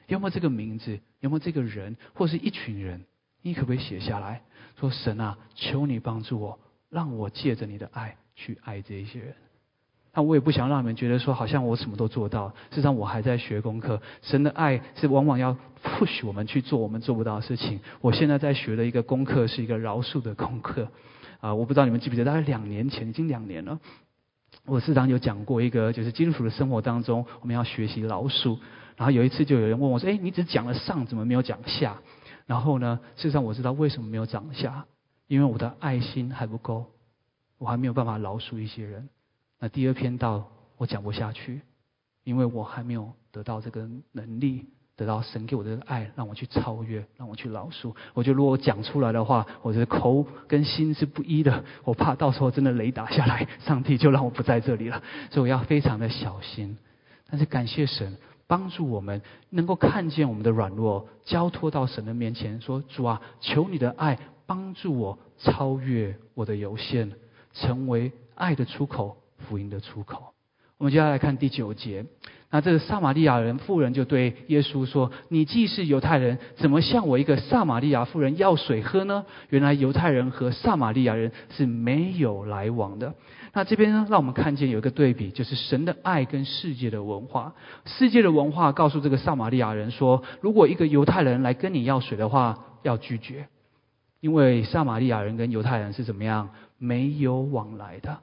[0.06, 0.98] 有没有这个名字？
[1.20, 1.96] 有没有这个人？
[2.14, 3.04] 或是一群人？
[3.42, 4.42] 你可不可以写下来
[4.78, 6.58] 说神啊，求你帮助我，
[6.90, 9.34] 让我借着你的爱去爱这一些人。
[10.12, 12.48] 那我也不想让你们觉得说，好像我什么都做到。
[12.70, 14.00] 事实上，我还在学功课。
[14.22, 17.80] 神的爱是往往要 push 我们去做我们做不到的事情。
[18.00, 20.88] 我现在在学的一个功课是一个饶恕的功课。
[21.40, 23.78] 啊，我不知道你们记不记得，大概两年前，已经两年了。
[24.66, 28.58] 我时常有讲过一个，就是基督徒的生活当中，我们要学习饶恕。
[28.96, 32.00] 然后有一次就有人问我说：“哎，你只讲了上，怎么没有讲下？”
[32.46, 34.86] 然后呢，事实上我知道为什么没有讲下，
[35.28, 36.86] 因为我的爱心还不够，
[37.58, 39.08] 我还没有办法饶恕一些人。
[39.60, 41.60] 那第二篇到我讲不下去，
[42.24, 47.94] 因为我还没有得到这个能力，得到神给我的爱，让我去超越，让我去饶恕。
[48.14, 55.02] 我觉得如果我讲出来的话，我的口跟心是不一的，我怕到时候真的雷打下来，上帝就让我不在这里了。
[55.30, 56.78] 所以我要非常的小心。
[57.28, 67.10] 但是感谢神帮助我们，能够看见我们的软弱，交托到神的面前，说主啊，求你的爱帮助我超越我的有限，
[67.52, 69.18] 成为爱的出口。
[69.38, 70.32] 福音的出口。
[70.78, 72.06] 我们接下来看第九节。
[72.48, 83.12] 那这个撒玛利亚人妇人就对耶稣说：“你既是犹太人，怎么向我一个撒玛利亚妇人要水喝呢？”原来犹太人和撒玛利亚人是没有来往的。
[83.52, 87.52] 那这边呢，让我们看见有一个对比，就是神的爱跟世界的文化。
[87.84, 93.48] 世界的文化告诉这个撒玛利亚人说：“如果一个犹太人来跟你要水的话，要拒绝，
[94.20, 98.18] 因为撒玛利亚人跟犹太人是怎么样没有往来的。”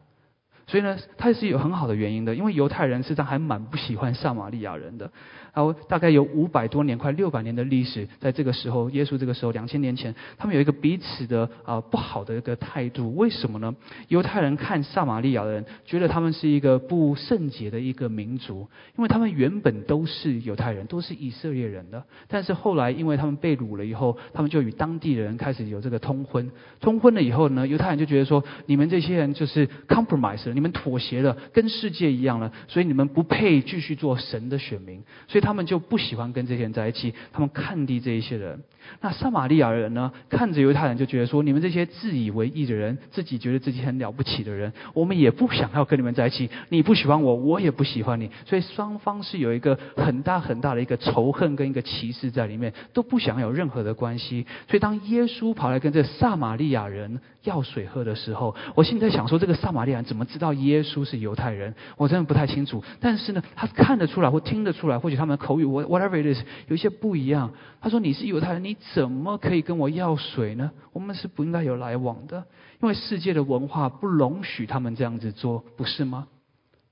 [0.73, 5.07] 所以呢，它是有很好的原因的，因为犹太人实际上还蛮不喜欢撒玛利亚人的。
[5.53, 13.15] 然后大概有五百多年，快六百年的历史，在这个时候，耶稣这个时候两千年前，他们有一个彼此的啊不好的一个态度。
[13.15, 13.75] 为什么呢？
[14.07, 22.03] 犹太人看撒玛利亚人，觉得他们是一个不圣洁的一个民族，因为他们原本都是犹太人，都是以色列人的。
[22.27, 26.49] 但是后来，因为他们被掳了以后，他们就与当地人开始有这个通婚。
[26.79, 35.03] 通婚了以后呢，犹太人就觉得说，你们这些人就是 compromise 了，你们妥协了，跟世界一样了，所以你们不配继续做神的选民。
[35.27, 35.43] 所以。
[35.43, 38.63] 他们就不喜欢跟这些人在一起，他们看低这一些人。
[39.01, 40.09] 那撒玛利亚人呢？
[40.29, 46.49] 看着犹太人就觉得说：你们这些自以为意的人，自己觉得自己很了不起的人，我们也不想要跟你们在一起。
[46.69, 48.29] 你不喜欢我，我也不喜欢你。
[48.45, 54.45] 所以双方是有一个很大很大的一个仇恨跟一个歧视在里面，都不想有任何的关系。
[54.69, 61.73] 所以当耶稣跑来跟这撒玛利亚人要水喝的时候，我心里在想说：这个撒玛利亚人怎么知道道耶稣是犹太人？
[61.97, 62.83] 我真的不太清楚。
[62.99, 65.43] 但是呢，他看得出来或听得出来，或许他们的。
[65.43, 67.51] 口语我 whatever it is 有一些不一样。
[67.81, 70.71] 他说：“你是犹太人，你怎么可以跟我要水呢？
[70.93, 72.45] 我们是不应该有来往的，
[72.81, 76.27] 因为世界的文化不容许他们这样子做，不是吗？”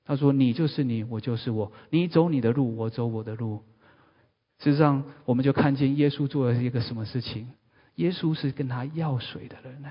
[0.06, 3.62] 他说：“你就是你，我就是我，你走你的路，我走我的路。”
[4.60, 7.48] 事实上，我们就看见耶稣做了一个什么事情？
[7.96, 9.90] 耶稣是跟他要水的人呢。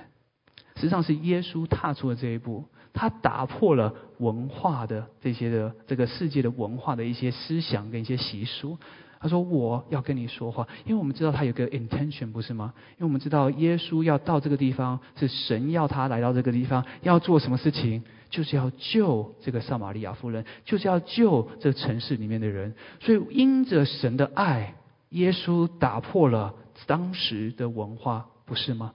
[0.80, 2.64] 实际上是耶稣踏出了这一步。
[2.92, 8.76] 他打破了文化的这些的这个世界的文化的一些思想跟一些习俗。
[9.20, 12.72] 他说：“我要跟你说话，因为我们知道他有个 intention，不是吗？
[12.92, 18.02] 因为我们知道耶稣要到这个地方，是神要他来到这个地方，要做什么事情？
[18.30, 22.74] 就是要救这个撒玛利亚夫人，就是要救这城市里面的人。
[23.00, 24.74] 所以因着神的爱，
[25.10, 26.54] 耶稣打破了
[26.86, 28.94] 当时的文化，不是吗？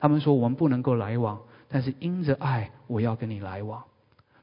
[0.00, 3.84] 他们说我们不能够来往，但是因着爱，我要跟你来往。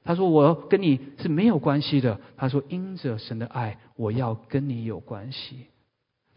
[0.05, 2.21] 他说我跟你是没有关系的。
[2.37, 5.65] 他说因着神的爱，我要跟你有关系。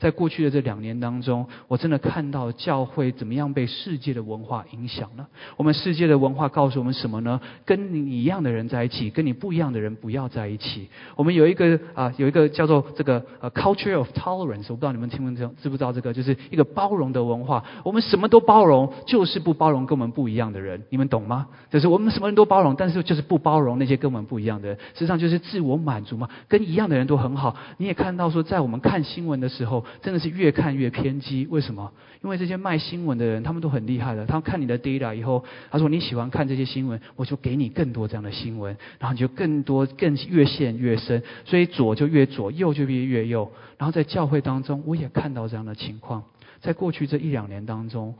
[0.00, 5.28] 在过去的这两年当中，我真的看到教会怎么样被世界的文化影响了。
[5.58, 7.38] 我们世界的文化告诉我们什么呢？
[7.66, 10.88] 跟你一样的人在一起，跟你不一样的人不要在一起。
[11.16, 16.14] 我们有一个啊，有一个叫做这个呃 culture of tolerance，我不知道你们听不听，知不知道这个？
[16.14, 17.62] 就是一个包容的文化。
[17.84, 20.82] 我们什么都包容，就是不包容跟我们不一样的人。
[20.88, 21.46] 你们懂吗？
[21.70, 24.78] 就是我们什么人都包容，但是就是不包容那些跟我们不一样的人。
[24.94, 27.54] 实际上就是自我满足嘛，跟一样的人都很好。
[27.76, 29.84] 你也看到说，在我们看新闻的时候。
[30.02, 31.92] 真的是越看越偏激，为什么？
[32.22, 34.26] 因为这些卖新闻的人，他们都很厉害的。
[34.26, 41.22] 他们看你的 data 以后，他说你喜欢看这些新闻，我就给你更多这样的新闻，然后你就更多更越陷越深。
[41.44, 43.50] 所以左就越左，右就越越右。
[43.78, 46.24] 然后在教会当中，我也看到这样的情况。
[46.60, 48.14] 在过去这一两年当中，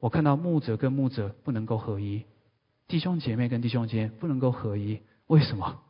[0.00, 2.24] 我看到牧者跟牧者不能够合一，
[2.88, 5.00] 弟兄姐妹跟弟兄姐妹不能够合一。
[5.28, 5.80] 为什么？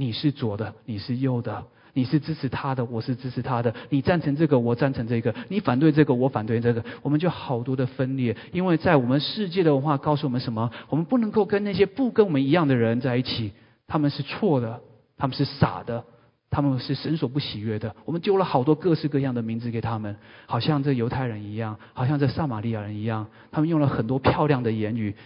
[0.00, 1.64] 你是左的，你是右的。
[1.92, 3.74] 你是支持他的，我是支持他的。
[3.88, 5.34] 你赞成这个，我赞成这个。
[5.48, 6.84] 你反对这个，我反对这个。
[7.02, 10.70] 我们就好多的分裂，因为在我们世界的文化告诉我们什么？
[10.88, 13.50] 我们不能够跟那些不跟我们一样的人在一起。
[13.88, 14.80] 他们是错的，
[15.16, 16.04] 他们是傻的，
[16.48, 17.96] 他们是神所不喜悦的。
[18.04, 20.14] 我们丢了好多各式各样的名字给他们，
[20.46, 23.26] 好像这犹太人一样，好像这撒玛利亚人一样。
[23.50, 25.16] 他们用了很多漂亮的言语。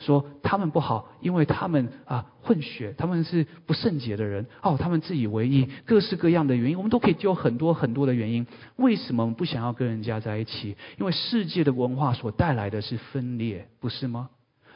[0.00, 4.46] 说他们不好，因为他们啊混血，他们是不圣洁的人。
[4.62, 8.46] 哦，他们自以为意，各式各样的原因，我们都可以丢很多很多的原因。
[8.76, 10.76] 为什么我们不想要跟人家在一起？
[10.98, 14.30] 因为世界的文化所带来的是分裂，不是吗？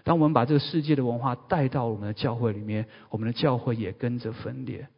[0.05, 4.89] 当我们把这个世界的文化带到我们的教会里面，我们的教会也跟着分裂。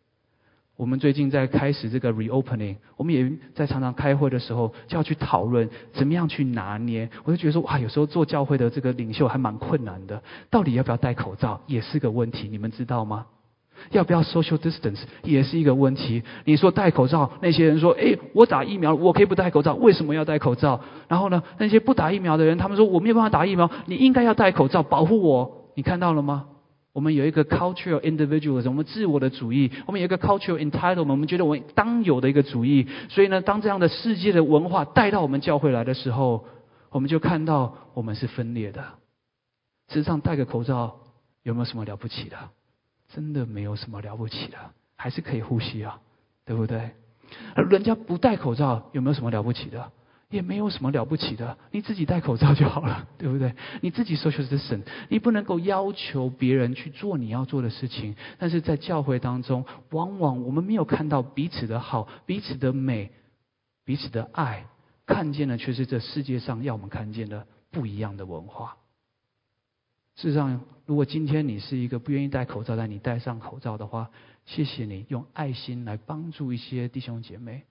[0.80, 7.06] 我们最近在开始这个 reopening，我们也在常常开会的时候就要去讨论怎么样去拿捏。
[7.22, 10.22] 我就觉得说，哇，有时候做教会的这个领袖还蛮困难的。
[10.48, 13.26] 到底要不要戴口罩也是个问题，你们知道吗？
[13.90, 16.22] 要不要 social distance 也是一个问题。
[16.46, 20.80] 你说戴口罩，那些人说，哎，我打疫苗，我可以不戴口罩，为什么要戴口罩？
[21.08, 25.68] 然后呢，那些不打疫苗的人，他们说我没有办法打疫苗，你应该要戴口罩保护我。
[25.74, 26.46] 你看到了吗？
[26.92, 32.88] 我们有一个 cultural individuals 我们自我的主义；我们有一个 cultural entitlement，我们觉得我们当有的一个主义。
[33.08, 36.44] 所以呢，当这样的世界的文化带到我们教会来的时候，
[36.90, 38.82] 我们就看到我们是分裂的。
[39.88, 41.00] 事实上，戴个口罩
[41.42, 42.36] 有没有什么了不起的？
[43.14, 44.58] 真的没有什么了不起的，
[44.96, 46.00] 还是可以呼吸啊，
[46.44, 46.90] 对不对？
[47.54, 49.92] 而人家不戴口罩有没有什么了不起的？
[50.30, 53.54] 也没有什么了不起的，你自己戴口罩就好了， 对不对？
[53.82, 58.14] 你自己 social distance，你不能够要求别人去做你要做的事情。
[58.38, 63.10] 但是在教会当中，往往我们没有看到彼此的好、彼此的美、
[63.84, 64.66] 彼此的爱，
[65.04, 68.76] 看见的却是这世界上要我们看见的不一样的文化。
[70.14, 74.10] 事实上，如果今天你是一个不愿意戴口罩，但你戴上口罩的话，
[74.46, 77.64] 谢谢你用爱心来帮助一些弟兄姐妹。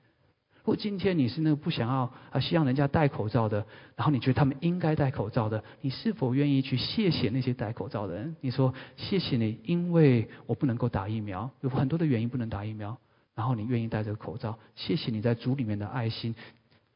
[0.70, 8.36] 如果今天你是那个不想要啊，希望人家戴口罩的，然后你觉得他们应该戴口罩的，你是否愿意去谢谢那些戴口罩的人？
[8.40, 12.96] 你说谢谢你，因为我不能够打疫苗，有很多的原因不能打疫苗，
[13.34, 16.36] 然后你愿意戴这个口罩，谢谢你在主里面的爱心，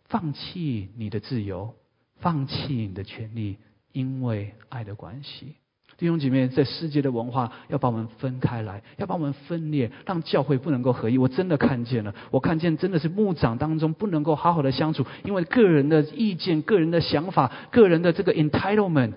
[0.04, 1.74] 放弃你的自由，
[2.18, 3.58] 放弃你的权利，
[3.92, 5.56] 因为爱的关系。
[6.04, 11.18] 弟兄姐妹，在世界的文化要把我们分开来，要把我们分裂，让教会不能够合一。
[11.18, 19.14] 我真的看见了，我看见真的是牧长当中不能够好好的相处，因为个人的意见、个人的想法、个人的这个 entitlement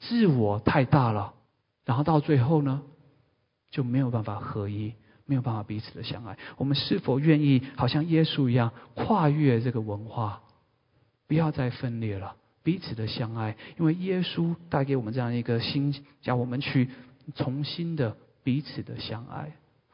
[0.00, 1.34] 自我太大了，
[1.84, 2.82] 然后到最后呢，
[3.70, 4.94] 就没有办法合一，
[5.26, 6.36] 没有办法彼此的相爱。
[6.56, 10.40] 我们是否愿意好像耶稣一样跨越这个文化，
[11.28, 12.34] 不要再分裂了？
[12.64, 16.88] 彼此的相爱，因为耶稣带给我们这样一个心，叫我们去
[17.36, 19.52] 重新的彼此的相爱，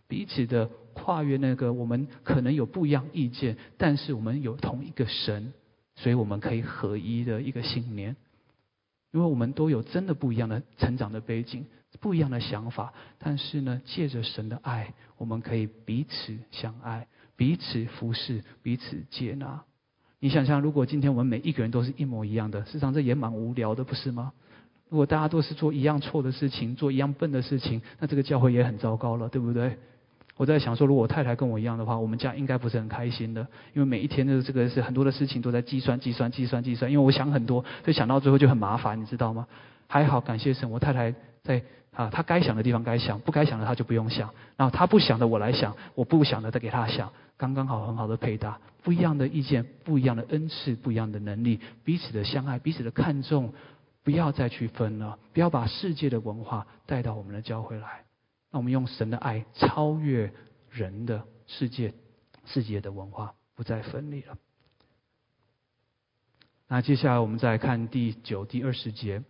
[0.08, 5.52] 彼此的跨越那个我们可能有不一样意见，但是我们有同一个神，
[5.96, 8.16] 所以我们可以合一的一个信念。
[9.12, 11.66] 因为我们都有真的不一样的成长的背景，
[11.98, 19.64] 不一样的想法，但是呢，借着神的爱，我们可以彼此相爱，彼此服侍，彼此接纳。
[20.20, 24.32] 你想想，如果今天我们每一个人都是一模一样的，事实上这也蛮无聊的，不是吗？
[24.90, 29.78] 如果大家都是做一样错的事情，做一样笨的事情，那这个教会也很糟糕了，对不对？
[30.36, 33.40] 我在想说，如果我太太跟我一样的话，我们家应该不是很开心的，
[33.72, 39.46] 因为每一天的这个是很多的事情都在计算、计算、计算、计算，因为我想很多，所以想到最后就很麻烦，你知道吗？
[39.86, 41.62] 还好，感谢神，我太太在
[41.92, 53.52] 啊，他该想的地方该想，不该想的他就不用想，然后他不想的我来想，我不想的再给他想，刚刚好，很好的配搭，不一样的意见，不一样的恩赐，不一样的能力，彼此的相爱，彼此的看重，
[54.04, 58.04] 不要再去分了，不要把世界的文化带到我们的教会来。
[58.52, 60.32] 那我们用神的爱超越
[60.70, 61.92] 人的世界、
[62.46, 64.38] 世界的文化，不再分离了。
[66.68, 69.22] 那接下来我们再看第九、第二十节。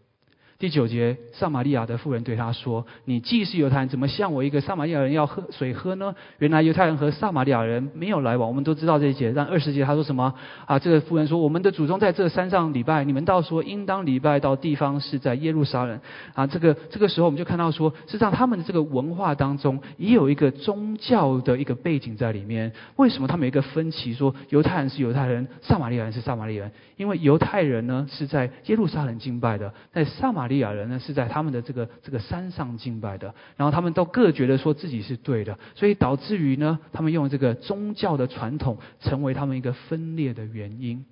[0.61, 9.33] 第九节，撒玛利亚的妇人对他说：“你既是犹太人，怎么向我一个撒玛利亚人要喝水喝呢？”原来犹太人和撒玛利亚人没有来往，我们都知道这一节。
[9.35, 10.35] 但二十节他说什么？
[10.67, 15.99] 啊，这个妇人说：“我们的祖宗在这山上礼拜，你们倒说应当礼拜到地方是在耶路撒冷。”
[16.37, 22.71] 啊，这个这个时候我们就看到说，实际上他们的这个文化当中也有一个宗教的一个背景在里面。
[22.97, 24.13] 为什么他们有一个分歧？
[24.13, 26.73] 说犹太人是犹太人，撒玛利亚人是撒玛利亚人？
[26.99, 41.07] 因为犹太人呢是在耶路撒冷敬拜的，在撒玛利亚人呢是在他们的这个这个山上敬拜的，然后他们都各觉得说自己是对的，所以导致于呢，他们用这个宗教的传统成为他们一个分裂的原因。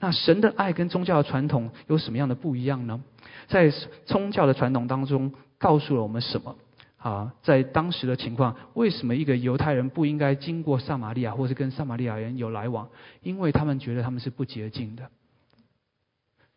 [0.00, 3.02] 那神的爱跟宗教的传统有什么样的不一样呢？
[3.46, 3.72] 在
[4.04, 6.56] 宗教的传统当中，告诉了我们什么？
[6.98, 12.88] 啊，在当时的情况，为什么一个犹太人不应该经过撒玛利亚，或是跟撒玛利亚人有来往？
[13.22, 15.10] 因为他们觉得他们是不洁净的。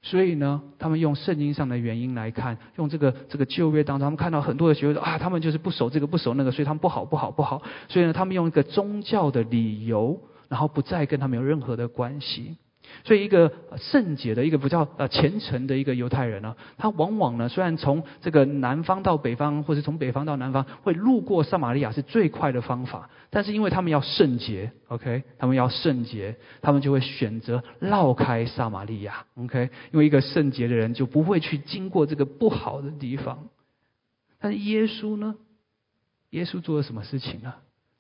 [0.07, 7.63] 所以呢，他们用圣经上的原因来看，用这个这个旧约当中，他们看到很多的学者啊，他们就是不守这个不守那个，所以他们不好不好不好。
[7.87, 12.55] 所以呢，他们用一个宗教的理由，然后不再跟他们有任何的关系。
[13.03, 33.49] 所以，一个圣洁的、一个比较呃虔诚的一个犹太人呢，他往往呢，虽然从这个南方到北方，或者从北方到南方，会路过撒玛利亚是最快的方法，但是因为他们要圣洁，OK，他们要圣洁，他们就会选择绕开撒玛利亚，OK，因为一个圣洁的人就不会去经过这个不好的地方。
[34.39, 35.35] 但是耶稣呢？
[36.31, 37.53] 耶稣做了什么事情呢？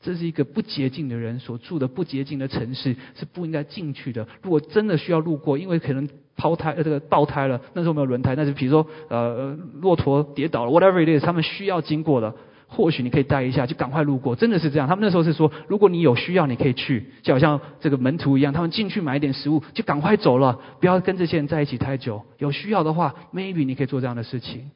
[0.05, 4.27] 这是一个不洁净的人所住的不洁净的城市，是不应该进去的。
[4.43, 12.35] 如果真的需要路过，因为可能抛胎呃这个爆胎了，那时候没有轮胎，但是比如说呃骆驼跌倒了，whatever it is，他们需要经过的，
[12.67, 14.35] 或许你可以待一下，就赶快路过。
[14.35, 22.21] 真的是这样，他们那时候是说，如果你有需要，你可以去，就好像这个门徒一样，他们进去买一点食物，就赶快走了，不要跟这些人在一起太久。
[22.37, 24.69] 有需要的话，maybe 你可以做这样的事情。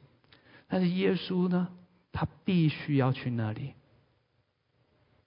[0.68, 1.68] 但是耶稣呢，
[2.10, 3.74] 他必须要去那里。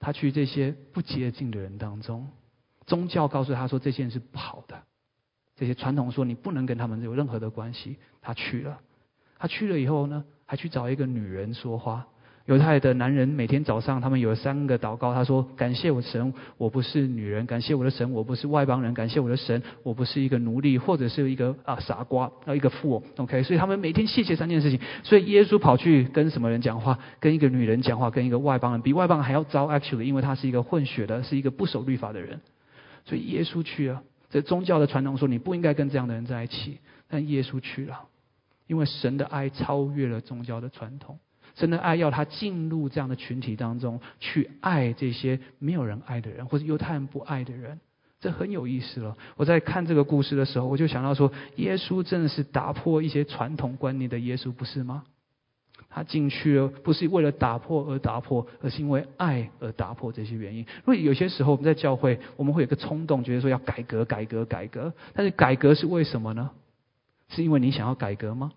[0.04, 2.28] 他去这些不洁净的人当中，
[2.86, 4.84] 宗教告诉他说这些人是不好的，
[5.56, 7.95] 这些传统说你不能跟他们有任何的关系。
[8.22, 8.82] 他去了，
[9.39, 12.06] 他去了以后呢，还去找一个女人说话。
[12.46, 15.14] 犹太的男人每天早上，他们有三个祷告。
[15.14, 23.02] 他说：“感谢我神，我不是女人；感谢我的神，我不是外邦人；感谢我的神，我不是一个奴隶，或者是一个啊傻瓜啊一个富翁。
[23.16, 24.78] ”OK，所以他们每天谢谢三件事情。
[25.04, 27.00] 所以耶稣跑去跟什么人讲话？
[27.22, 29.70] 跟一个女人讲话，跟一个外邦人，比外邦人还要糟。
[29.70, 32.41] Actually，因为他是一个混血的，是一个不守律法的人。
[33.06, 34.04] 所以耶稣去了。
[34.30, 38.02] 这宗教的传统说你不应该跟这样的人在一起，但耶稣去了，
[38.68, 41.18] 因为神的爱超越了宗教的传统。
[41.56, 47.80] 神的爱要他进入这样的群体当中去爱这些没有人爱的人，或者犹太人不爱的人，
[48.20, 49.16] 这很有意思了。
[49.36, 55.04] 我在看这个故事的时候，我就想到说，耶稣真的是打破一些传统观念的耶稣，不是吗？
[55.89, 60.62] 他进去了，不是为了打破而打破，而是因为爱而打破这些原因。
[60.62, 64.91] 因为有些时候我们在教会，我们会有个冲动，觉得说要改革、改革、改革。
[65.14, 66.49] 但是改革是为什么呢？
[67.30, 68.51] 是因为你想要改革吗？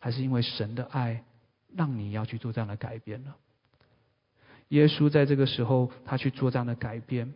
[0.00, 1.22] 还是因为神的爱？
[1.76, 3.36] 让你要去做这样的改变了。
[4.68, 7.32] 耶稣在这个时候，他去做这样的改变。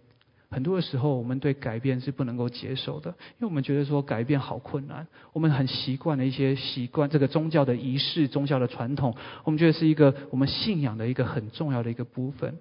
[0.51, 5.05] 很多的时候，我们对改变是不能够接受的，因为我们觉得说改变好困难。
[5.33, 12.57] 我们很习惯的一些习惯，这个宗教的仪式、宗教的传统，我们觉得是一个我们信仰的一个很重要的一个部分。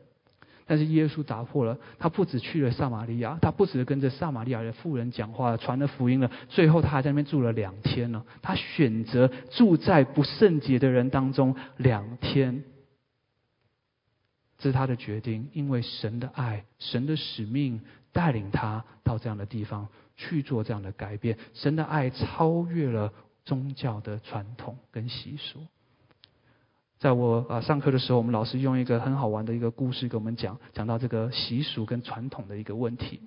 [0.66, 6.32] 但是耶稣打破了，他不止去了撒玛利亚，他不止跟着撒玛利亚的妇人讲话，传了福音了。
[6.50, 8.24] 最后他还在那边住了两天呢。
[8.42, 12.64] 他选择住在不圣洁的人当中两天，
[14.58, 21.38] 这是他的决定，因为神的爱、神的使命带领他到这样的地方去做这样的改变。
[21.54, 23.12] 神的爱超越了
[23.44, 25.60] 宗教的传统跟习俗。
[27.04, 33.20] 在我啊上课的时候，我们老师用一个很好玩的一个故事给我们讲，讲到这个习俗跟传统的一个问题。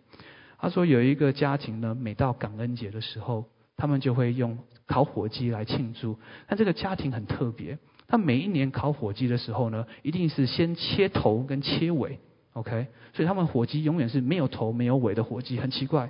[0.58, 3.44] 他说有一个家庭呢，每到感恩节的时候，
[3.76, 4.56] 他们就会用
[4.86, 6.18] 烤火鸡来庆祝。
[6.48, 7.76] 但这个家庭很特别，
[8.08, 12.18] 他每一年烤火鸡的时候呢，一定是先切头跟切尾
[12.54, 16.08] OK，所以他们火鸡永远是没有头没有尾的火鸡，很奇怪。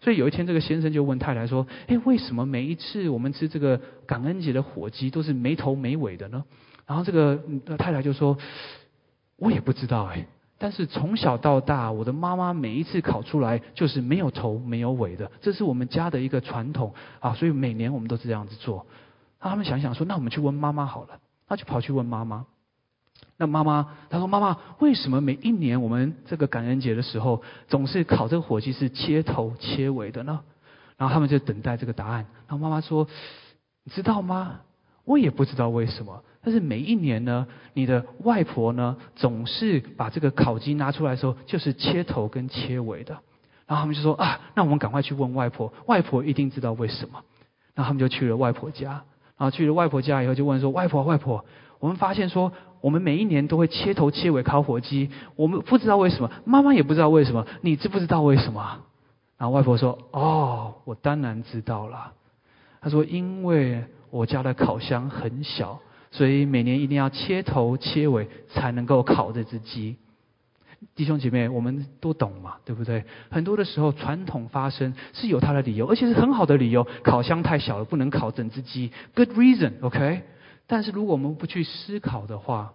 [0.00, 6.42] 所以有一天，这个先生就问太太说：“哎，为什么每一次我们吃这个感恩节的火鸡都是没头没尾的呢？”
[6.86, 7.40] 然后这个
[7.78, 8.36] 太太就说
[9.36, 10.26] ：“我也不知道哎，
[10.58, 18.86] 但是从小到大，我的妈妈每一次烤出来就是没有头没有尾的，这是我们家的一个传统啊，所以每年我们都是这样子做。”
[19.40, 21.18] 那他们想想说：“那我们去问妈妈好了。”
[21.48, 22.46] 他就跑去问妈妈。
[23.36, 30.40] 那妈妈他说：“妈妈，为什么每一年我们这个感恩节的时候，总是烤这个火鸡是切头切尾的呢？”
[30.96, 32.26] 然后他们就等待这个答案。
[32.46, 33.08] 然后妈妈说
[33.84, 34.60] ：“你知道吗？
[35.04, 36.22] 我也不知道为什么。
[36.44, 43.18] 但是每一年呢，你的外婆呢，总是把这个烤鸡拿出来的时候，就是切头跟切尾的。”
[43.66, 47.22] 然后他们就说：“啊，那我们赶快去问外婆，外婆一定知道为什么。”
[47.74, 49.04] 然后他们就去了外婆家。
[49.38, 51.44] 然后去了外婆家以后，就问说：“外婆，外婆。”
[51.78, 58.80] 我们发现说，我们每一年都会切头切尾烤火鸡，我们不知道为什么，妈妈也不知道为什么，你知不知道为什么？
[59.38, 62.12] 然后外婆说：“哦，我当然知道了。”
[62.82, 69.96] 她说：“因为我家的烤箱很小，所以每年一定要切头切尾才能够烤这只鸡。”
[70.94, 73.04] 弟兄姐妹，我们都懂嘛，对不对？
[73.30, 76.86] 很多的时候，传统发生是有它的理由，而且是很好的理由。
[77.02, 80.24] 烤箱太小了，不能烤整只鸡，good reason，OK。
[80.66, 82.74] 但是如果我们不去思考的话，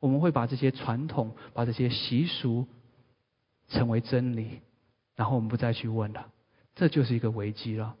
[0.00, 2.66] 我们会把这些传统、把这些习俗
[3.68, 4.60] 成为真理，
[5.16, 6.28] 然后我们不再去问了，
[6.74, 7.96] 这就是一个危机了。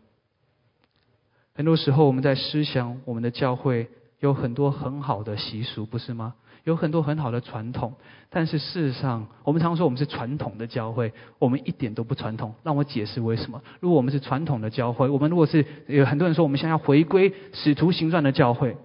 [1.54, 3.88] 很多时候我们在思想我们的教会
[4.20, 6.34] 有很多很好的习俗，不是吗？
[6.64, 7.92] 有很多很好的传统，
[8.30, 12.54] 但是事实上，我们常说我们是传统的教会，我们一点都不传统。
[12.62, 13.62] 让我解释为什么？
[13.80, 18.76] 如果我们是传统的教会，我们如果是有很多人说我们想要回归使徒行传的教会。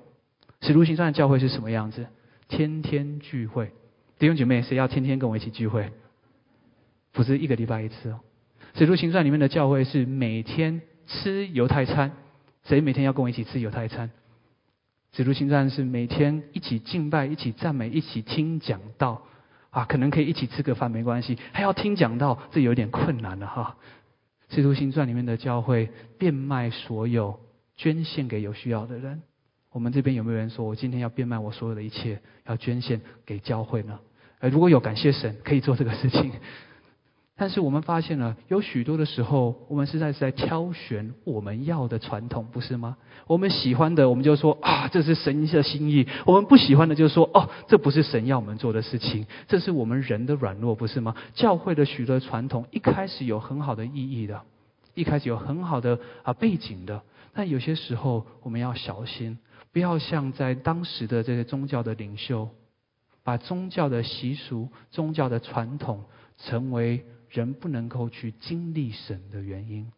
[0.61, 2.05] 使徒行传的教会是什么样子？
[2.49, 3.71] 天天聚会，
[4.17, 5.89] 弟兄姐妹，谁要天天跟我一起聚会？
[7.13, 8.19] 不是一个礼拜一次哦。
[8.75, 12.11] 使徒行传里面的教会是每天吃犹太餐，
[12.69, 14.11] 谁每天要跟我一起吃犹太餐？
[15.13, 19.23] 使徒行传是每天一起敬拜、一起赞美、一起听讲道
[19.71, 23.75] 啊，可能可以一起吃个饭没关系，还要听讲道，这有点困难了哈。
[24.51, 25.89] 使徒行传里面的教会
[26.19, 27.39] 变卖所有，
[27.75, 29.23] 捐献给有需要的人。
[29.71, 33.99] 我们这边有没有人说，我今天要变卖我所有的一切，要捐献给教会呢？
[34.41, 36.33] 呃，如果有，感谢神，可以做这个事情。
[37.41, 42.97] 但是我们发现了，有许多的时候，我们实在是在挑选我们要的传统，不是吗？
[43.27, 49.25] 我们喜欢的，我们就说啊，这是神的心意；我们不喜欢的，就说哦，这不是神要我们做的事情。
[49.47, 51.15] 这是我们人的软弱，不是吗？
[51.33, 54.41] 教会的许多传统一开始有很好的意义的，
[54.93, 57.01] 一开始有很好的啊背景的，
[57.33, 59.37] 但有些时候我们要小心。
[59.71, 62.49] 不要像在当时的这些宗教的领袖，
[63.23, 66.03] 把宗教的习俗、宗教的传统，
[66.37, 69.91] 成为人不能够去经历神的原因。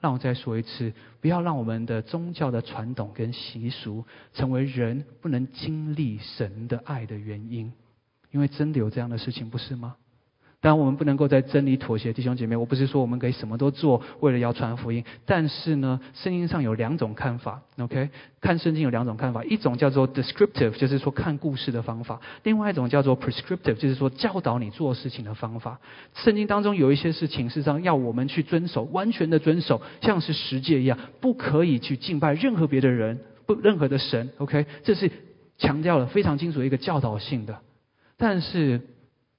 [0.00, 7.72] 让我再说一次，不要让我们的宗教的传统跟习俗，成为人不能经历神的爱的原因。
[8.30, 9.96] 因为真的有这样的事情，不是吗？
[10.60, 15.04] 当然，我们不能够在真理妥协，弟兄姐妹，我不是说我们可以什么都做，为了要传福音。
[15.24, 18.10] 但是呢，圣经上有两种看法，OK？
[18.40, 25.78] 看圣经有两种看法，一种叫做 descriptive，就是说看故事的方法；另外一种叫做 prescriptive，就是说教导你做事情的方法。
[26.14, 34.66] 圣经当中有一些事情，是上要我们去遵守，完全的遵守，像是十诫一样，不可以去敬拜任何别的人，不任何的神，OK？
[34.82, 35.08] 这是
[35.56, 37.60] 强调了非常清楚一个教导性的，
[38.16, 38.80] 但是。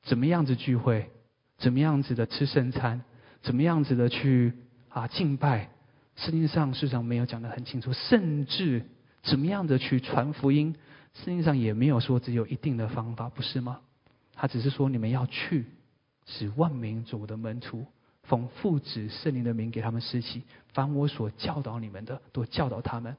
[0.02, 1.10] 怎么样子聚会？
[1.58, 3.02] 怎么样子的吃圣餐？
[3.41, 4.54] 怎么样子的去
[4.89, 5.70] 啊敬拜？
[6.16, 8.86] 圣经上事实上没有讲得很清楚，甚至
[9.24, 10.76] 怎么样的去传福音，
[11.14, 13.80] 圣经上也没有说只有一定的方法，不是吗？
[14.34, 15.66] 他只是说你们要去，
[16.26, 17.86] 使万民做我的门徒，
[18.24, 20.43] 奉父子圣灵的名给他们施洗，
[20.74, 23.16] 凡我所教导你们的，都教导他们。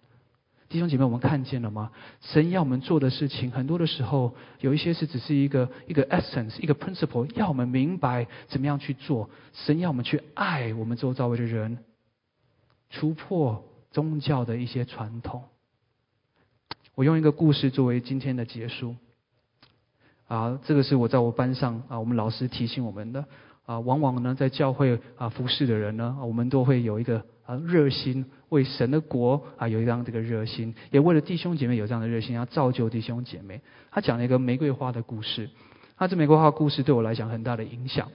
[0.70, 1.90] 弟兄姐妹，我们看见了吗？
[2.20, 9.28] 神要我们做的事情，很多的时候有一些是只是一个一个 essence，一个 principle，要我们明白怎么样去做。
[9.52, 11.78] 神要我们去爱我们周遭的人，
[12.88, 15.42] 突破宗教的一些传统。
[16.94, 18.94] 我用一个故事作为今天的结束。
[20.28, 23.24] 啊，这个是我在我班上啊，我们老师提醒我们的
[23.66, 28.24] 啊，往往呢在教会啊服侍的人呢，我们都会有一个啊热心。
[28.50, 33.60] 为神的国啊，有一样这个热心，也为了弟兄姐妹有这样的热心，要造就弟兄姐妹。
[33.92, 35.48] 他讲了一个玫瑰花的故事，
[35.96, 38.08] 那这玫瑰花故事对我来讲很大的影响。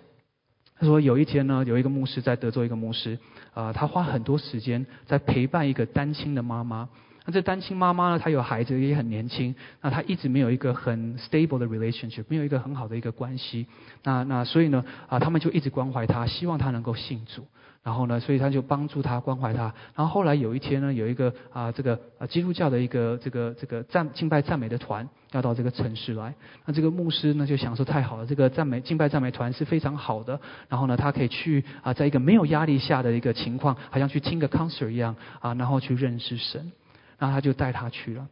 [0.77, 3.17] 他说有一天呢，有一个牧师在德州，一个牧师
[3.53, 6.89] 啊，他花很多时间在陪伴一个单亲的妈妈
[7.25, 13.65] 那这单亲妈妈呢，她有孩子也很年轻，那她一直没有一个很 stable 的 relationship，没有一个很好的一个关系。
[14.03, 17.47] 那那所以呢，啊，他们就一直关怀她，希望她能够信主。
[17.85, 19.71] 然后呢，所以他就帮助他关怀他。
[19.93, 26.33] 然后后来有一天呢，有一个啊这个啊基督教的一个这个这个赞敬拜赞美的团要到这个城市来。
[26.65, 30.41] 那这个牧师呢就想说太好了，这个赞美敬拜赞美团是非常好的。
[30.67, 36.71] 然后呢，他可以去啊在一个没有压力下的一个情况，好像去听个 concert 一样啊，然后去认识神。
[37.19, 38.27] 然后他就带他去了。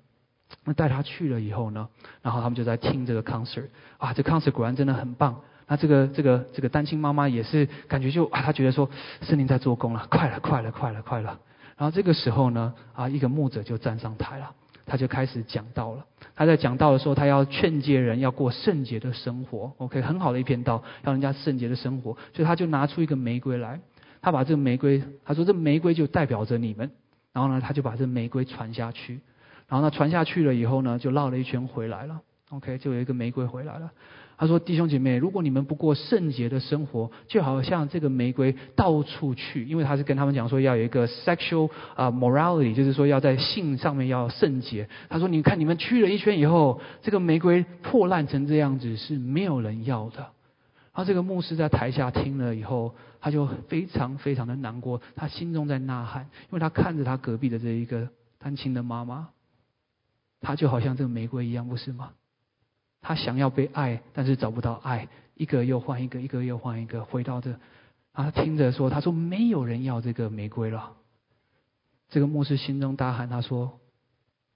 [0.65, 1.87] 那带他去了以后呢，
[2.23, 3.67] 然后他们就在听这个 concert
[3.99, 5.41] 啊，这 concert 果然真的很棒。
[5.74, 8.88] 那这个这个这个单亲妈妈也是感觉就啊，她觉得说
[9.21, 11.39] 圣灵在做工了，快了快了快了快了。
[11.76, 14.51] 然后这个时候呢，啊，一个牧者就站上台了，
[14.86, 16.05] 他就开始讲道了。
[16.36, 19.74] 他在讲道的时候，他要劝诫人要过圣洁的生活。
[19.78, 22.15] OK，很好的一篇道，要人家圣洁的生活。
[22.36, 23.80] 所以他就拿出一个玫瑰来，
[24.21, 26.91] 他把这个玫瑰，他说这玫瑰就代表着你们。
[27.32, 29.19] 然后呢，他就把这玫瑰传下去。
[29.67, 32.21] 然后呢，传下去了以后呢，就绕了一圈回来了。
[32.51, 33.89] OK，就有一个玫瑰回来了。
[34.43, 44.89] 他说：“弟兄姐妹，如果你们不过圣洁的生活，就好像这个玫瑰到处去，因为他是跟他们讲说要有一个 sexual 啊 morality，就是说要在性上面要圣洁。
[45.07, 50.17] 他说：你看你们去了一圈以后，这个玫瑰破烂成这样子，是没有人要的。
[50.17, 59.29] 然后这个牧师在台下听了以后，他就非常非常的难过，他心中在呐喊，因为他看着他隔壁的这一个单亲的妈妈，
[60.41, 62.09] 他就好像这个玫瑰一样，不是吗？”
[63.03, 67.59] 他想要被爱，但是找不到爱，一个又换一个，一个又换一个，回到这，
[68.13, 70.93] 他听着说，他说没有人要这个玫瑰了。
[72.09, 73.79] 这个牧师心中大喊，他说：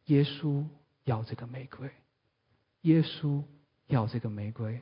[0.06, 0.64] 耶稣
[1.04, 1.90] 要这个玫瑰，
[2.82, 3.44] 耶稣
[3.88, 4.82] 要这个玫瑰。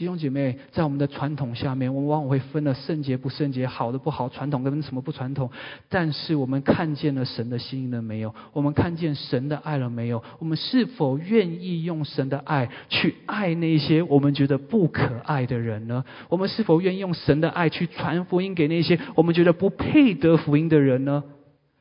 [0.00, 5.50] 弟兄姐妹，在我们的传统下面，我们往往会分了圣洁不圣洁，好的不好，传统跟什么不传统。
[5.90, 8.34] 但是我们看见了神的心意了没有？
[8.54, 10.24] 我们看见神的爱了没有？
[10.38, 16.02] 我们是否愿意用神的爱去爱那些我们觉得不可爱的人呢？
[16.30, 21.22] 我们是否愿意用神的爱去传福音给那些我们觉得不配得福音的人呢？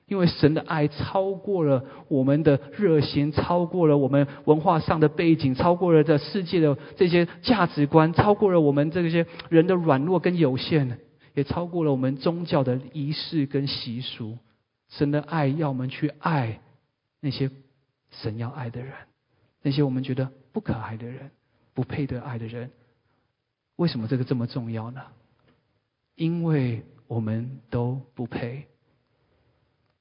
[0.10, 10.98] 因为神的爱超过了我们的热心，超过了我们文化上的背景，超过了这世界的这些价值观，超过了我们这些人的软弱跟有限，
[11.36, 14.38] 也超过了我们宗教的仪式跟习俗。
[14.90, 16.60] 神的爱要我们去爱
[17.20, 17.52] 那些
[18.10, 18.92] 神要爱的人，
[19.62, 21.30] 那些我们觉得不可爱的人、
[21.76, 22.72] 不配得爱的人。
[23.76, 25.02] 为什么这个这么重要呢？
[26.16, 28.66] 因为我们都不配。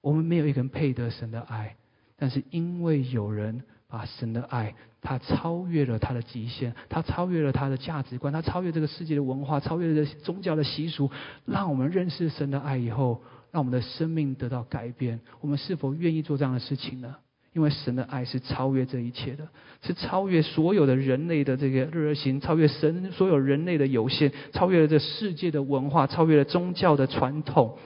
[0.00, 1.76] 我们没有一个人配得神的爱，
[2.16, 11.10] 但是因为有人把神的爱，他超越了他的极限，他超越了他的价值观，他超越这个世界的文化，超越了宗教的习俗，
[11.44, 15.20] 让我们认识神的爱以后，让我们的生命得到改变。
[15.40, 17.16] 我们是否愿意做这样的事情呢？
[17.54, 19.48] 因为神的爱是超越这一切的，
[19.82, 27.76] 是超越所有的人类的这个热心，超越神所有人类的有限，超越了这世界的文化，超越了宗教的传统。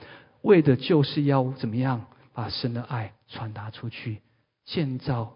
[0.43, 4.21] 为的就是要怎么样把神的爱传达出去，
[4.65, 5.35] 建造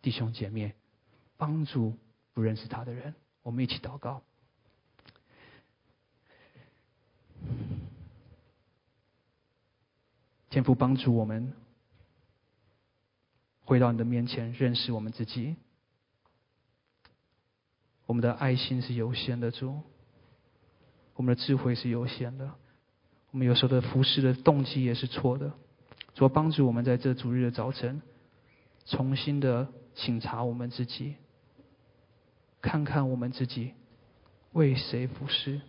[0.00, 0.74] 弟兄姐妹，
[1.36, 1.96] 帮助
[2.32, 3.14] 不认识他的人。
[3.42, 4.22] 我们一起祷告，
[10.50, 11.52] 天父帮助我们
[13.64, 15.56] 回到你的面前，认识我们自己。
[18.06, 19.82] 我们的爱心是有限的，主，
[21.14, 22.54] 我们的智慧是有限的。
[23.34, 25.52] 我们有时候的服侍的动机也是错的，
[26.14, 28.00] 主帮助我们在这主日的早晨，
[28.86, 29.66] 重新的
[29.96, 31.16] 醒察我们自己，
[32.62, 33.72] 看看我们自己
[34.52, 35.60] 为谁服侍，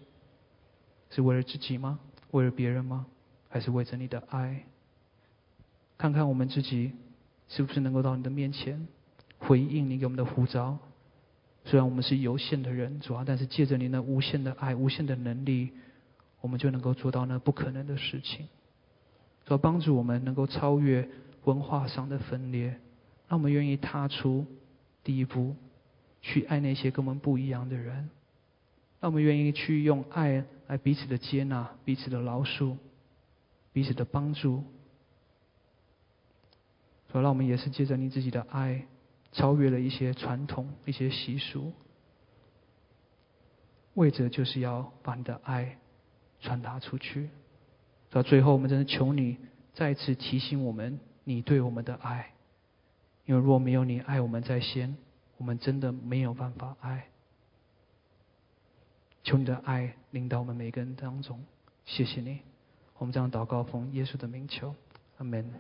[1.10, 2.00] 是为了自己吗？
[2.30, 3.08] 为了别人吗？
[3.50, 4.68] 还是为着你的爱？
[5.98, 6.92] 看看我们自己
[7.50, 8.88] 是不是能够到你的面前
[9.40, 10.78] 回应你给我们的呼召？
[11.64, 15.72] 虽然我们是有限的人，主要但是借着你那无限的爱、无限的能力。
[16.46, 18.48] 我们就能够做到那不可能的事情，
[19.48, 21.10] 要帮助我们能够超越
[21.46, 22.80] 文化上的分裂，
[23.28, 24.46] 让我们愿意踏出
[25.04, 25.56] 第一步，
[26.22, 28.12] 去爱那些跟我们不一样的人，
[29.00, 32.78] 让我们愿意去用爱来彼此的接纳、彼此的饶恕、
[33.74, 34.64] 彼此的帮助。
[37.12, 38.86] 所以，让我们也是借着你自己的爱，
[39.32, 41.74] 超越了一些传统、一些习俗，
[43.96, 45.80] 为着就是要把你的爱。
[46.42, 47.30] 传达出去，
[48.10, 49.38] 到最后，我们真的求你
[49.74, 52.32] 再次提醒我们，你对我们的爱。
[53.26, 54.96] 因为若没有你爱我们在先，
[55.38, 57.08] 我们真的没有办法爱。
[59.24, 61.44] 求你的爱领导我们每个人当中，
[61.86, 62.42] 谢谢你。
[63.00, 64.76] 我们这样祷告，奉耶稣的名求，
[65.18, 65.52] 阿门。